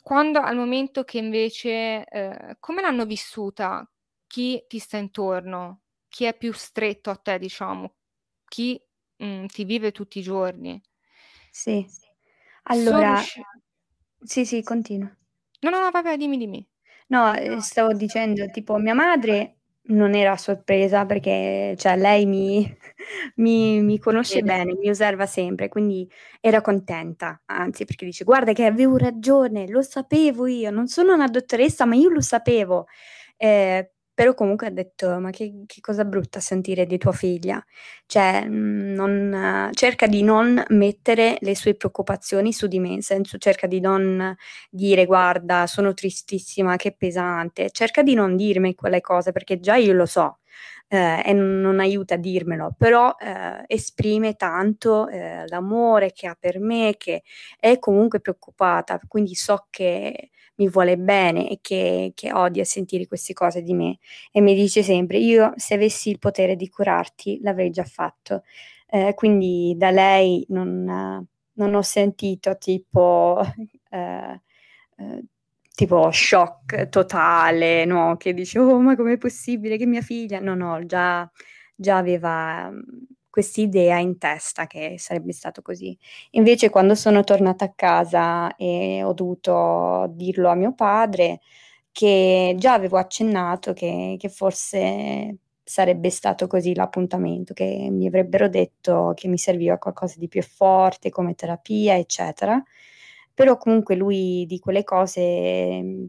quando 0.03 0.39
al 0.39 0.55
momento 0.57 1.03
che 1.05 1.17
invece 1.19 2.03
ehm, 2.05 2.57
come 2.59 2.81
l'hanno 2.81 3.05
vissuta 3.05 3.89
chi 4.27 4.65
ti 4.67 4.79
sta 4.79 4.97
intorno? 4.97 5.83
Chi 6.09 6.25
è 6.25 6.35
più 6.37 6.51
stretto 6.53 7.09
a 7.11 7.15
te, 7.15 7.37
diciamo? 7.39 7.95
Chi, 8.45 8.81
mhmm, 9.17 9.45
ti 9.47 9.63
vive 9.65 9.91
tutti 9.91 10.19
i 10.19 10.21
giorni? 10.23 10.81
Sì. 11.51 11.85
Allora 12.63 13.03
riusci 13.03 13.41
sì, 14.21 14.45
sì, 14.45 14.63
continua. 14.63 15.15
No, 15.63 15.69
no, 15.71 15.79
no, 15.81 15.91
vai, 15.91 16.17
dimmi, 16.17 16.37
dimmi. 16.37 16.68
No, 17.11 17.33
ehm, 17.33 17.57
stavo 17.57 17.93
dicendo 17.93 18.45
tipo 18.51 18.77
mia 18.77 18.93
madre 18.93 19.55
non 19.89 20.13
era 20.13 20.37
sorpresa 20.37 21.07
perché 21.07 21.73
cioè 21.75 21.95
lei 21.97 22.27
mi 22.27 22.63
mi 23.37 23.81
mi 23.81 23.95
Ti 23.95 23.99
conosce 23.99 24.41
bene, 24.43 24.75
mi 24.75 24.89
osserva 24.89 25.25
sempre, 25.25 25.69
quindi 25.69 26.07
era 26.39 26.61
contenta, 26.61 27.41
anzi 27.45 27.85
perché 27.85 28.05
dice: 28.05 28.23
"Guarda 28.23 28.53
che 28.53 28.65
avevo 28.65 28.97
ragione, 28.97 29.67
lo 29.67 29.81
sapevo 29.81 30.45
io, 30.45 30.69
non 30.69 30.87
sono 30.87 31.15
una 31.15 31.25
dottoressa, 31.27 31.85
ma 31.85 31.95
io 31.95 32.09
lo 32.09 32.21
sapevo". 32.21 32.85
Ehm, 33.37 33.87
però 34.19 34.33
comunque 34.33 34.67
ha 34.67 34.69
detto: 34.69 35.17
"Ma 35.19 35.29
che 35.29 35.63
che 35.65 35.79
cosa 35.79 36.03
brutta 36.03 36.41
sentire 36.41 36.85
di 36.85 36.97
tua 36.97 37.13
figlia". 37.13 37.63
Cioè, 38.05 38.45
mhmm, 38.49 38.93
non 38.93 39.69
cerca 39.73 40.07
di 40.07 40.23
non 40.23 40.61
mettere 40.69 41.37
le 41.39 41.55
sue 41.55 41.75
preoccupazioni 41.75 42.51
su 42.51 42.67
di 42.67 42.79
me, 42.79 42.89
in 42.89 43.01
senso 43.01 43.37
cerca 43.37 43.65
di 43.65 43.79
non 43.79 44.35
dire: 44.69 45.05
"Guarda, 45.05 45.67
sono 45.67 45.93
tristissima, 45.93 46.75
che 46.75 46.91
pesante". 46.97 47.69
Cerca 47.71 48.03
di 48.03 48.13
non 48.13 48.35
dirmi 48.35 48.75
quelle 48.75 48.99
cose 48.99 49.31
perché 49.31 49.59
già 49.61 49.75
io 49.77 49.93
lo 49.93 50.05
so, 50.05 50.38
ehm, 50.89 51.21
e 51.25 51.33
non 51.33 51.79
aiuta 51.79 52.15
a 52.15 52.17
dirmelo, 52.17 52.75
però, 52.77 53.15
ehm, 53.19 53.63
esprime 53.67 54.35
tanto, 54.35 55.07
ehm, 55.09 55.45
l'amore 55.47 56.11
che 56.13 56.27
ha 56.27 56.37
per 56.39 56.59
me, 56.59 56.95
che 56.97 57.23
è 57.59 57.79
comunque 57.79 58.19
preoccupata, 58.21 58.99
quindi 59.07 59.35
so 59.35 59.67
che 59.69 60.29
mi 60.57 60.67
vuole 60.69 60.97
bene 60.97 61.49
e 61.49 61.59
che 61.61 62.11
che 62.15 62.33
odia 62.33 62.65
sentire 62.65 63.07
queste 63.07 63.33
cose 63.33 63.61
di 63.63 63.73
me. 63.73 63.99
E 64.31 64.41
mi 64.41 64.55
dice 64.55 64.83
sempre: 64.83 65.17
"Io 65.19 65.53
se 65.55 65.75
avessi 65.75 66.09
il 66.09 66.19
potere 66.19 66.55
di 66.57 66.69
curarti 66.69 67.39
l'avrei 67.41 67.69
già 67.71 67.83
fatto". 67.85 68.43
Ehm, 68.89 69.13
quindi 69.13 69.75
da 69.77 69.91
lei 69.91 70.45
non 70.49 71.25
non 71.53 71.73
ho 71.75 71.81
sentito 71.81 72.57
tipo, 72.57 73.41
ehm, 73.91 74.41
ehm, 74.97 75.21
tipo 75.85 76.11
shock 76.11 76.89
totale, 76.89 77.85
no, 77.85 78.15
che 78.17 78.33
dice: 78.33 78.59
"Oh, 78.59 78.79
ma 78.79 78.95
com'è 78.95 79.17
possibile 79.17 79.77
che 79.77 79.85
mia 79.85 80.01
figlia" 80.01 80.39
no, 80.39 80.55
no, 80.55 80.85
già 80.85 81.29
già 81.75 81.97
aveva, 81.97 82.69
mhmm, 82.69 82.81
quest'idea 83.29 83.97
in 83.99 84.17
testa 84.17 84.67
che 84.67 84.95
sarebbe 84.97 85.31
stato 85.33 85.61
così. 85.61 85.97
Invece 86.31 86.69
quando 86.69 86.95
sono 86.95 87.23
tornata 87.23 87.65
a 87.65 87.73
casa 87.75 88.55
e 88.57 89.01
ho 89.03 89.13
dovuto 89.13 90.07
dirlo 90.15 90.49
a 90.49 90.55
mio 90.55 90.73
padre, 90.73 91.39
che 91.91 92.55
già 92.57 92.73
avevo 92.73 92.97
accennato 92.97 93.73
che 93.73 94.15
che 94.19 94.29
forse 94.29 95.37
sarebbe 95.63 96.09
stato 96.09 96.47
così 96.47 96.73
l'appuntamento, 96.75 97.53
che 97.53 97.87
mi 97.91 98.07
avrebbero 98.07 98.49
detto 98.49 99.13
che 99.15 99.27
mi 99.27 99.37
serviva 99.37 99.77
qualcosa 99.77 100.15
di 100.17 100.27
più 100.27 100.41
forte 100.41 101.09
come 101.11 101.35
terapia, 101.35 101.95
eccetera. 101.97 102.61
Però 103.39 103.57
comunque 103.57 103.95
lui 103.95 104.45
di 104.47 104.59
quelle 104.59 104.83
cose, 104.83 105.21
mhmm, 105.81 106.07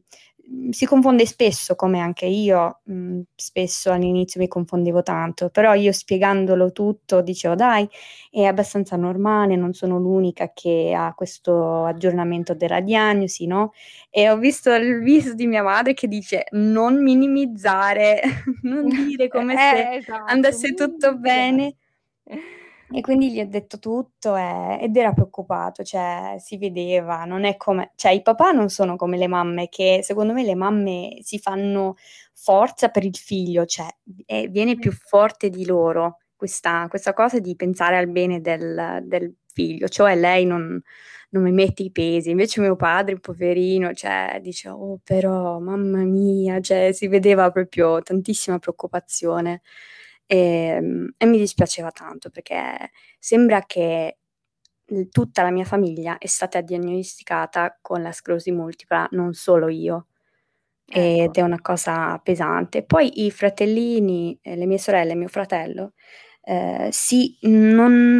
mhmm, 0.49 0.71
si 0.71 0.85
confonde 0.85 1.27
spesso, 1.27 1.77
come 1.77 2.01
anche 2.01 2.27
io, 2.27 2.81
mhmm, 2.87 3.21
spesso 3.37 3.93
all'inizio 3.93 4.41
mi 4.41 4.49
confondevo 4.49 5.05
tanto, 5.05 5.49
però 5.49 5.75
io 5.75 5.93
spiegandolo 5.93 6.73
tutto 6.73 7.21
dicevo: 7.23 7.55
"Dai, 7.55 7.89
è 8.33 8.43
abbastanza 8.47 8.97
normale, 8.97 9.55
non 9.55 9.75
sono 9.75 9.99
l'unica 10.01 10.51
che 10.53 10.93
ha 10.97 11.15
questo 11.15 11.85
aggiornamento 11.85 12.53
della 12.55 12.81
diagnosi", 12.81 13.47
no, 13.47 13.71
e 14.11 14.29
ho 14.29 14.37
visto 14.37 14.75
il 14.75 14.99
viso 15.05 15.33
di 15.35 15.47
mia 15.47 15.63
madre 15.63 15.95
che 15.95 16.09
dice: 16.09 16.47
"Non 16.51 17.01
minimizzare, 17.01 18.21
non 18.63 18.97
dire 18.97 19.29
come 19.29 19.57
se 19.57 19.91
Eh, 19.93 19.97
esatto, 19.97 20.25
andasse 20.25 20.75
tutto 20.75 21.17
minimizzare. 21.17 21.17
bene". 21.17 21.77
E 22.93 23.03
quindi 23.03 23.31
gli 23.33 23.39
ho 23.41 23.47
detto 23.47 23.79
tutto, 23.79 24.35
ehm, 24.35 24.79
ed 24.81 24.97
era 24.97 25.13
preoccupato, 25.13 25.85
cioè 25.85 26.35
si 26.41 26.57
vedeva, 26.59 27.25
non 27.25 27.45
è 27.45 27.57
come 27.57 27.93
cioè 27.95 28.11
i 28.11 28.21
papà 28.23 28.51
non 28.51 28.69
sono 28.69 28.97
come 28.97 29.17
le 29.17 29.29
mamme, 29.29 29.69
che 29.69 30.01
secondo 30.03 30.33
me 30.33 30.43
le 30.43 30.57
mamme 30.57 31.19
si 31.23 31.39
fanno 31.39 31.95
forza 32.35 32.89
per 32.89 33.05
il 33.05 33.15
figlio, 33.17 33.65
cioè 33.65 33.87
e 34.27 34.49
viene 34.49 34.77
più 34.77 34.91
forte 34.91 35.51
di 35.51 35.65
loro 35.67 36.17
questa 36.35 36.87
questa 36.89 37.13
cosa 37.13 37.39
di 37.39 37.55
pensare 37.55 37.97
al 37.97 38.09
bene 38.09 38.41
del 38.41 38.99
del 39.05 39.37
figlio, 39.53 39.87
cioè 39.87 40.17
lei 40.17 40.45
non 40.45 40.81
non 41.33 41.45
mi 41.45 41.53
mette 41.53 41.85
i 41.85 41.93
pesi. 41.93 42.31
Invece 42.31 42.61
mio 42.61 42.75
padre 42.75 43.21
poverino, 43.21 43.93
cioè 43.95 44.41
dice: 44.43 44.69
"Oh 44.69 44.99
però 45.05 45.61
mamma 45.61 46.03
mia", 46.03 46.59
cioè 46.61 46.91
si 46.93 47.07
vedeva 47.07 47.53
proprio 47.53 48.03
tantissima 48.03 48.59
preoccupazione. 48.59 49.61
Ehm, 50.33 51.13
e 51.17 51.27
mi 51.27 51.39
dispiaceva 51.39 51.91
tanto 51.91 52.31
perché 52.31 52.93
sembra 53.19 53.63
che, 53.67 54.19
tutta 55.11 55.43
la 55.43 55.51
mia 55.51 55.65
famiglia 55.65 56.19
è 56.19 56.27
stata 56.29 56.61
diagnosticata 56.61 57.79
con 57.83 58.03
la 58.03 58.13
sclerosi 58.13 58.53
multipla, 58.53 59.09
non 59.13 59.33
solo 59.35 59.69
io. 59.69 60.07
Ed 60.87 61.37
Ecco. 61.37 61.41
è 61.41 61.43
una 61.43 61.61
cosa 61.63 62.19
pesante. 62.23 62.85
Poi 62.85 63.25
i 63.27 63.31
fratellini, 63.33 64.39
ehm, 64.43 64.59
le 64.59 64.67
mie 64.67 64.79
sorelle 64.79 65.13
e 65.13 65.17
mio 65.17 65.29
fratello, 65.29 65.95
ehm, 66.43 66.91
sì, 66.91 67.39
non 67.43 68.17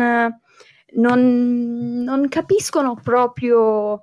non 0.95 2.03
non 2.05 2.29
capiscono 2.29 2.95
proprio, 3.03 4.03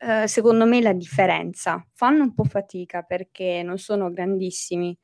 ehm, 0.00 0.24
secondo 0.26 0.66
me 0.66 0.80
la 0.82 0.92
differenza. 0.94 1.84
Fanno 1.94 2.22
un 2.24 2.34
po' 2.34 2.44
fatica 2.44 3.02
perché 3.02 3.62
non 3.64 3.78
sono 3.78 4.10
grandissimi, 4.12 4.96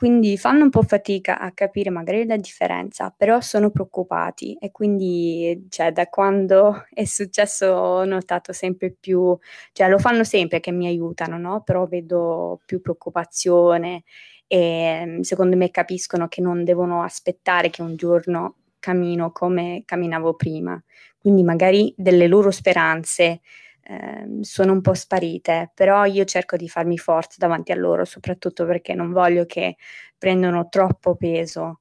quindi 0.00 0.38
fanno 0.38 0.62
un 0.64 0.70
po' 0.70 0.80
fatica 0.80 1.38
a 1.38 1.52
capire 1.52 1.90
magari 1.90 2.24
la 2.24 2.38
differenza, 2.38 3.12
però 3.14 3.38
sono 3.42 3.68
preoccupati 3.70 4.56
e 4.58 4.70
quindi 4.70 5.66
cioè 5.68 5.92
da 5.92 6.06
quando 6.06 6.86
è 6.94 7.04
successo 7.04 7.66
ho 7.66 8.04
notato 8.06 8.54
sempre 8.54 8.90
più 8.98 9.36
cioè 9.72 9.90
lo 9.90 9.98
fanno 9.98 10.24
sempre 10.24 10.58
che 10.58 10.72
mi 10.72 10.86
aiutano, 10.86 11.36
no, 11.36 11.60
però 11.62 11.86
vedo 11.86 12.60
più 12.64 12.80
preoccupazione, 12.80 14.04
ehm, 14.46 15.20
secondo 15.20 15.54
me 15.58 15.70
capiscono 15.70 16.28
che 16.28 16.40
non 16.40 16.64
devono 16.64 17.02
aspettare 17.02 17.68
che 17.68 17.82
un 17.82 17.94
giorno 17.96 18.54
cammino 18.78 19.32
come 19.32 19.82
camminavo 19.84 20.32
prima. 20.34 20.82
Quindi 21.18 21.42
magari 21.42 21.92
delle 21.94 22.26
loro 22.26 22.50
speranze, 22.50 23.40
ehm, 23.82 24.40
sono 24.42 24.72
un 24.72 24.80
po' 24.80 24.94
sparite, 24.94 25.70
però 25.74 26.04
io 26.04 26.24
cerco 26.24 26.56
di 26.56 26.68
farmi 26.68 26.98
forza 26.98 27.36
davanti 27.38 27.72
a 27.72 27.76
loro, 27.76 28.04
soprattutto 28.04 28.66
perché 28.66 28.94
non 28.94 29.12
voglio 29.12 29.44
che 29.46 29.76
prendono 30.18 30.68
troppo 30.68 31.16
peso. 31.16 31.80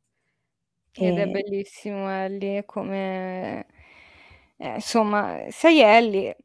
Ed 0.96 1.18
è 1.18 1.26
Ehm 1.26 1.32
bellissimo 1.32 2.10
Ellie, 2.10 2.66
come 2.66 3.66
eh, 4.58 4.74
insomma, 4.76 5.40
sei 5.50 5.80
Ellie, 5.82 6.36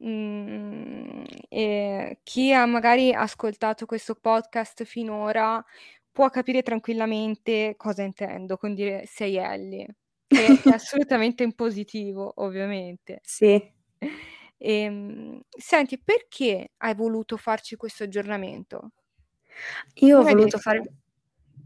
mhmm, 0.00 1.24
e 1.48 2.18
chi 2.22 2.52
ha 2.52 2.66
magari 2.66 3.12
ascoltato 3.14 3.86
questo 3.86 4.14
podcast 4.14 4.84
finora 4.84 5.64
può 6.10 6.28
capire 6.30 6.62
tranquillamente 6.62 7.74
cosa 7.76 8.02
intendo 8.02 8.56
con 8.58 8.74
dire: 8.74 9.04
"Sei 9.06 9.36
Ellie", 9.36 9.96
che 10.28 10.60
è 10.62 10.70
assolutamente 10.74 11.42
in 11.44 11.54
positivo, 11.54 12.32
ovviamente. 12.36 13.22
Sì. 13.22 13.60
Ehm, 14.64 15.40
senti, 15.48 16.00
perché 16.02 16.70
hai 16.78 16.94
voluto 16.94 17.36
farci 17.36 17.74
questo 17.76 18.04
aggiornamento? 18.04 18.92
Io 19.96 20.18
ho 20.20 20.22
Come 20.22 20.26
voluto 20.26 20.58
fare 20.58 20.80
detto 20.80 20.92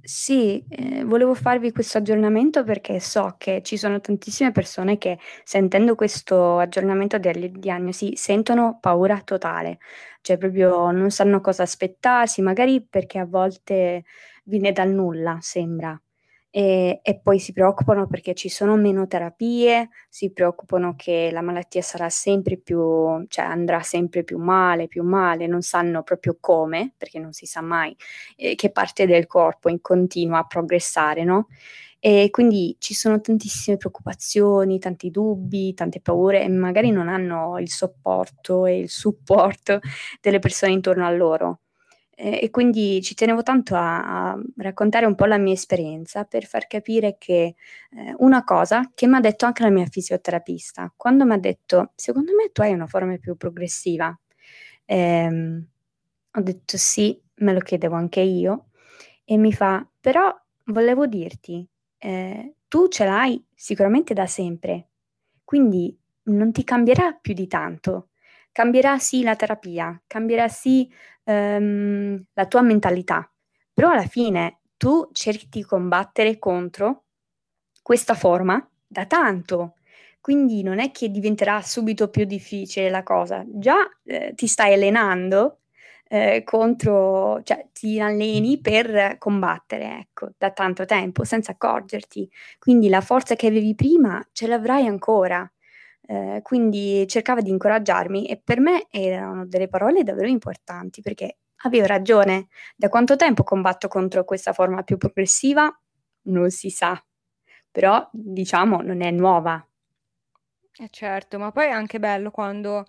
Sì, 0.02 0.64
ehm, 0.68 1.06
volevo 1.08 1.34
farvi 1.34 1.72
questo 1.72 1.98
aggiornamento 1.98 2.64
perché 2.64 3.00
so 3.00 3.36
che 3.38 3.62
ci 3.62 3.76
sono 3.76 4.00
tantissime 4.00 4.52
persone 4.52 4.98
che 4.98 5.18
sentendo 5.44 5.94
questo 5.96 6.58
aggiornamento 6.58 7.18
delle 7.18 7.50
diagnosi 7.50 8.16
sentono 8.16 8.78
paura 8.80 9.20
totale, 9.22 9.78
cioè 10.22 10.38
proprio 10.38 10.90
non 10.92 11.10
sanno 11.10 11.40
cosa 11.40 11.62
aspettarsi, 11.64 12.42
magari 12.42 12.84
perché 12.86 13.18
a 13.18 13.26
volte 13.26 14.04
viene 14.44 14.72
dal 14.72 14.90
nulla, 14.90 15.38
sembra 15.40 16.00
e, 16.56 17.00
e, 17.02 17.20
poi 17.20 17.38
si 17.38 17.52
preoccupano 17.52 18.06
perché 18.06 18.32
ci 18.32 18.48
sono 18.48 18.76
meno 18.76 19.06
terapie, 19.06 19.90
si 20.08 20.32
preoccupano 20.32 20.94
che 20.96 21.28
la 21.30 21.42
malattia 21.42 21.82
sarà 21.82 22.08
sempre 22.08 22.56
più, 22.56 23.26
cioè 23.28 23.44
andrà 23.44 23.82
sempre 23.82 24.24
più 24.24 24.38
male, 24.38 24.88
più 24.88 25.02
male, 25.02 25.46
non 25.46 25.60
sanno 25.60 26.02
proprio 26.02 26.38
come, 26.40 26.94
perché 26.96 27.18
non 27.18 27.34
si 27.34 27.44
sa 27.44 27.60
mai 27.60 27.94
eh, 28.36 28.54
che 28.54 28.70
parte 28.70 29.04
del 29.04 29.26
corpo 29.26 29.68
in 29.68 29.82
continua 29.82 30.38
a 30.38 30.46
progressare, 30.46 31.24
no? 31.24 31.48
E 31.98 32.30
quindi 32.30 32.74
ci 32.78 32.94
sono 32.94 33.20
tantissime 33.20 33.76
preoccupazioni, 33.76 34.78
tanti 34.78 35.10
dubbi, 35.10 35.74
tante 35.74 36.00
paure 36.00 36.42
e 36.42 36.48
magari 36.48 36.90
non 36.90 37.08
hanno 37.08 37.58
il 37.58 37.68
supporto 37.68 38.64
e 38.64 38.78
il 38.78 38.88
supporto 38.88 39.80
delle 40.22 40.38
persone 40.38 40.72
intorno 40.72 41.04
a 41.04 41.10
loro. 41.10 41.60
Eh, 42.18 42.40
e 42.44 42.50
quindi 42.50 43.02
ci 43.02 43.14
tenevo 43.14 43.42
tanto 43.42 43.74
a, 43.74 44.30
a, 44.30 44.42
raccontare 44.56 45.04
un 45.04 45.14
po' 45.14 45.26
la 45.26 45.36
mia 45.36 45.52
esperienza 45.52 46.24
per 46.24 46.46
far 46.46 46.66
capire 46.66 47.16
che 47.18 47.56
eh, 47.90 48.14
una 48.18 48.42
cosa 48.42 48.90
che 48.94 49.06
mi 49.06 49.16
ha 49.16 49.20
detto 49.20 49.44
anche 49.44 49.62
la 49.62 49.68
mia 49.70 49.84
fisioterapista, 49.84 50.90
quando 50.96 51.26
mi 51.26 51.34
ha 51.34 51.38
detto, 51.38 51.92
secondo 51.94 52.32
me 52.34 52.50
tu 52.52 52.62
hai 52.62 52.72
una 52.72 52.86
forma 52.86 53.16
più 53.18 53.36
progressiva, 53.36 54.18
ehm, 54.86 55.66
ho 56.32 56.40
detto 56.40 56.76
sì, 56.78 57.20
me 57.36 57.52
lo 57.52 57.60
chiedevo 57.60 57.94
anche 57.94 58.20
io, 58.20 58.68
e 59.24 59.36
mi 59.36 59.52
fa, 59.52 59.86
però 60.00 60.34
volevo 60.66 61.06
dirti, 61.06 61.68
eh, 61.98 62.54
tu 62.68 62.88
ce 62.88 63.04
l'hai 63.04 63.44
sicuramente 63.54 64.14
da 64.14 64.26
sempre, 64.26 64.88
quindi 65.44 65.94
non 66.24 66.50
ti 66.52 66.64
cambierà 66.64 67.12
più 67.12 67.34
di 67.34 67.46
tanto. 67.46 68.08
Cambierà 68.56 68.98
sì 68.98 69.22
la 69.22 69.36
terapia, 69.36 70.00
cambierà 70.06 70.48
sì 70.48 70.90
ehm, 71.24 72.24
la 72.32 72.46
tua 72.46 72.62
mentalità, 72.62 73.30
però 73.70 73.90
alla 73.90 74.06
fine 74.06 74.60
tu 74.78 75.10
cerchi 75.12 75.46
di 75.50 75.62
combattere 75.62 76.38
contro 76.38 77.04
questa 77.82 78.14
forma 78.14 78.66
da 78.86 79.04
tanto. 79.04 79.74
Quindi 80.22 80.62
non 80.62 80.78
è 80.78 80.90
che 80.90 81.10
diventerà 81.10 81.60
subito 81.60 82.08
più 82.08 82.24
difficile 82.24 82.88
la 82.88 83.02
cosa, 83.02 83.44
già 83.46 83.76
eh, 84.04 84.32
ti 84.34 84.46
stai 84.46 84.72
allenando 84.72 85.60
eh, 86.08 86.42
contro, 86.42 87.42
cioè 87.42 87.68
ti 87.72 88.00
alleni 88.00 88.58
per 88.60 89.16
combattere, 89.18 89.98
ecco, 90.00 90.30
da 90.38 90.50
tanto 90.50 90.86
tempo, 90.86 91.24
senza 91.24 91.52
accorgerti. 91.52 92.26
Quindi 92.58 92.88
la 92.88 93.02
forza 93.02 93.34
che 93.36 93.48
avevi 93.48 93.74
prima 93.74 94.26
ce 94.32 94.46
l'avrai 94.46 94.86
ancora. 94.86 95.46
Eh, 96.08 96.40
quindi 96.42 97.04
cercava 97.08 97.40
di 97.40 97.50
incoraggiarmi 97.50 98.26
e 98.26 98.40
per 98.42 98.60
me 98.60 98.86
erano 98.90 99.44
delle 99.46 99.68
parole 99.68 100.04
davvero 100.04 100.28
importanti 100.28 101.00
perché 101.02 101.38
avevo 101.64 101.86
ragione. 101.86 102.48
Da 102.76 102.88
quanto 102.88 103.16
tempo 103.16 103.42
combatto 103.42 103.88
contro 103.88 104.24
questa 104.24 104.52
forma 104.52 104.82
più 104.82 104.96
progressiva? 104.98 105.68
Non 106.28 106.50
si 106.50 106.70
sa, 106.70 107.00
però 107.70 108.08
diciamo 108.12 108.80
non 108.82 109.02
è 109.02 109.10
nuova. 109.10 109.66
Eh 110.78 110.88
certo, 110.90 111.38
ma 111.38 111.52
poi 111.52 111.66
è 111.66 111.70
anche 111.70 111.98
bello 111.98 112.30
quando 112.30 112.84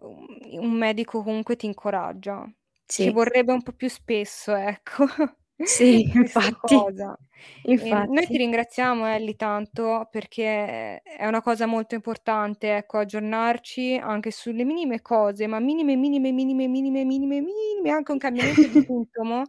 un 0.00 0.70
medico 0.72 1.22
comunque 1.22 1.56
ti 1.56 1.66
incoraggia. 1.66 2.46
Ci 2.96 3.10
vorrebbe 3.10 3.52
un 3.52 3.62
po' 3.62 3.72
più 3.72 3.88
spesso, 3.88 4.54
ecco. 4.56 5.06
Sì, 5.62 6.02
infatti. 6.14 6.92
Ehm, 7.76 8.12
noi 8.12 8.26
ti 8.28 8.36
ringraziamo 8.38 9.06
Elly 9.06 9.36
tanto 9.36 10.08
perché 10.10 11.02
è 11.02 11.26
una 11.26 11.42
cosa 11.42 11.66
molto 11.66 11.94
importante, 11.94 12.76
ecco, 12.76 12.98
aggiornarci 12.98 13.96
anche 13.96 14.30
sulle 14.30 14.64
minime 14.64 15.02
cose, 15.02 15.46
ma 15.46 15.58
minime, 15.60 15.96
minime, 15.96 16.32
minime, 16.32 16.68
minime, 16.68 17.04
minime, 17.04 17.40
minime, 17.42 17.90
anche 17.90 18.12
un 18.12 18.18
cambiamento 18.18 18.66
di 18.68 18.76
sintomo, 18.86 19.42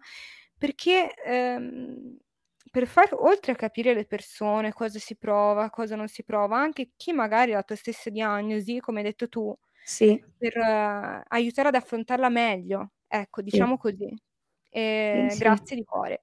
perché, 0.57 1.13
ehm, 1.23 2.17
per 2.71 2.87
far 2.87 3.09
oltre 3.13 3.53
a 3.53 3.55
capire 3.55 3.93
le 3.93 4.05
persone, 4.05 4.73
cosa 4.73 4.99
si 4.99 5.15
prova, 5.17 5.69
cosa 5.69 5.95
non 5.95 6.07
si 6.09 6.23
prova, 6.23 6.57
anche 6.59 6.91
chi 6.97 7.13
magari 7.13 7.53
ha 7.53 7.57
la 7.57 7.63
tua 7.63 7.75
stessa 7.77 8.09
diagnosi, 8.09 8.79
come 8.79 8.99
hai 8.99 9.05
detto 9.05 9.29
tu, 9.29 9.55
Sì. 9.85 10.21
per 10.37 10.57
eh, 10.57 11.23
aiutare 11.27 11.69
ad 11.69 11.75
affrontarla 11.75 12.29
meglio, 12.29 12.91
ecco, 13.07 13.41
Sì. 13.51 13.67
diciamo 13.67 13.77
così. 13.77 14.17
Sì, 15.11 15.29
sì. 15.29 15.37
grazie 15.37 15.75
di 15.75 15.83
cuore. 15.83 16.21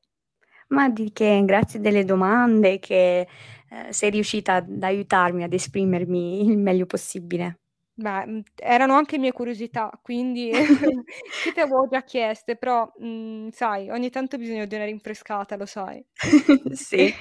Ma 0.69 0.89
di 0.89 1.13
che, 1.13 1.43
grazie 1.45 1.81
delle 1.81 2.05
domande 2.05 2.79
che, 2.79 3.29
ehm, 3.71 3.91
sei 3.91 4.11
riuscita 4.11 4.55
ad 4.57 4.83
aiutarmi 4.83 5.43
ad 5.45 5.53
esprimermi 5.53 6.47
il 6.47 6.59
meglio 6.59 6.87
possibile. 6.87 7.59
Beh, 7.97 8.27
mhmm, 8.27 8.43
erano 8.57 8.95
anche 8.95 9.19
mie 9.19 9.31
curiosità, 9.33 9.89
quindi 10.03 10.49
io 11.43 11.53
te 11.53 11.61
avevo 11.61 11.87
già 11.89 12.03
chieste, 12.03 12.57
però, 12.57 12.93
mhmm, 12.99 13.51
sai, 13.51 13.89
ogni 13.91 14.11
tanto 14.11 14.37
bisogna 14.37 14.65
di 14.65 14.75
una 14.75 14.85
rinfrescata, 14.85 15.55
lo 15.57 15.65
sai. 15.67 16.05
Sì, 16.77 17.15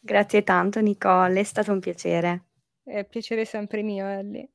grazie 0.00 0.42
tanto 0.42 0.80
Nicole, 0.80 1.40
è 1.40 1.42
stato 1.44 1.72
un 1.72 1.80
piacere. 1.80 2.46
È 2.88 3.04
piacere 3.04 3.44
sempre 3.44 3.82
mio, 3.82 4.06
Elly. 4.06 4.48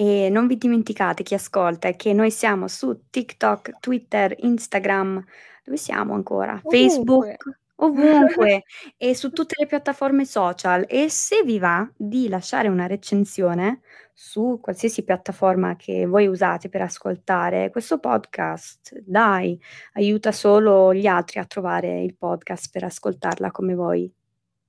E 0.00 0.28
non 0.30 0.46
vi 0.46 0.56
dimenticate, 0.56 1.24
chi 1.24 1.34
ascolta, 1.34 1.90
che 1.90 2.12
noi 2.12 2.30
siamo 2.30 2.68
su 2.68 3.10
TikTok, 3.10 3.80
Twitter, 3.80 4.32
Instagram, 4.38 5.24
dove 5.64 5.76
siamo 5.76 6.14
ancora? 6.14 6.52
Ovunque. 6.62 6.78
Facebook, 6.78 7.60
ovunque 7.78 8.62
e 8.96 9.16
su 9.16 9.32
tutte 9.32 9.56
le 9.58 9.66
piattaforme 9.66 10.24
social. 10.24 10.84
E 10.86 11.08
se 11.08 11.42
vi 11.42 11.58
va 11.58 11.90
di 11.96 12.28
lasciare 12.28 12.68
una 12.68 12.86
recensione 12.86 13.80
su 14.14 14.60
qualsiasi 14.62 15.02
piattaforma 15.02 15.74
che 15.74 16.06
voi 16.06 16.28
usate 16.28 16.68
per 16.68 16.82
ascoltare 16.82 17.70
questo 17.70 17.98
podcast, 17.98 19.00
dai, 19.04 19.60
aiuta 19.94 20.30
solo 20.30 20.94
gli 20.94 21.08
altri 21.08 21.40
a 21.40 21.44
trovare 21.44 22.02
il 22.02 22.14
podcast 22.14 22.70
per 22.70 22.84
ascoltarla 22.84 23.50
come 23.50 23.74
voi. 23.74 24.08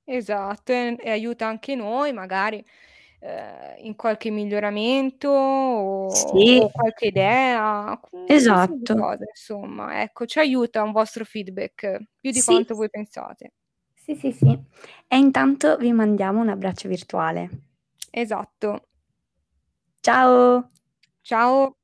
Esatto, 0.05 0.71
e 0.71 0.97
e 0.99 1.11
aiuta 1.11 1.45
anche 1.45 1.75
noi 1.75 2.13
magari 2.13 2.65
ehm, 3.19 3.75
in 3.85 3.95
qualche 3.95 4.29
miglioramento 4.29 5.29
o 5.29 6.09
Sì. 6.09 6.59
o 6.61 6.69
qualche 6.71 7.05
idea, 7.07 7.99
Esatto. 8.27 8.95
cosa 8.95 9.23
insomma, 9.27 10.01
ecco, 10.01 10.25
ci 10.25 10.39
aiuta 10.39 10.83
un 10.83 10.91
vostro 10.91 11.23
feedback, 11.25 11.97
più 12.19 12.31
di 12.31 12.39
Sì. 12.39 12.45
quanto 12.45 12.75
voi 12.75 12.89
pensate. 12.89 13.53
Sì, 13.93 14.15
sì, 14.15 14.31
sì. 14.31 14.57
E 15.07 15.17
intanto 15.17 15.77
vi 15.77 15.91
mandiamo 15.91 16.39
un 16.41 16.49
abbraccio 16.49 16.87
virtuale. 16.87 17.49
Esatto. 18.11 18.87
Ciao. 20.01 20.71
Ciao. 21.21 21.75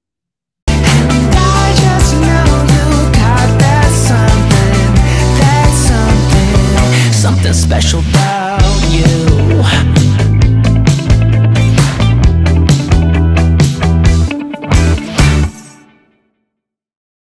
Something 7.11 7.53
special 7.53 8.01
about 8.01 8.61
you. 8.91 9.34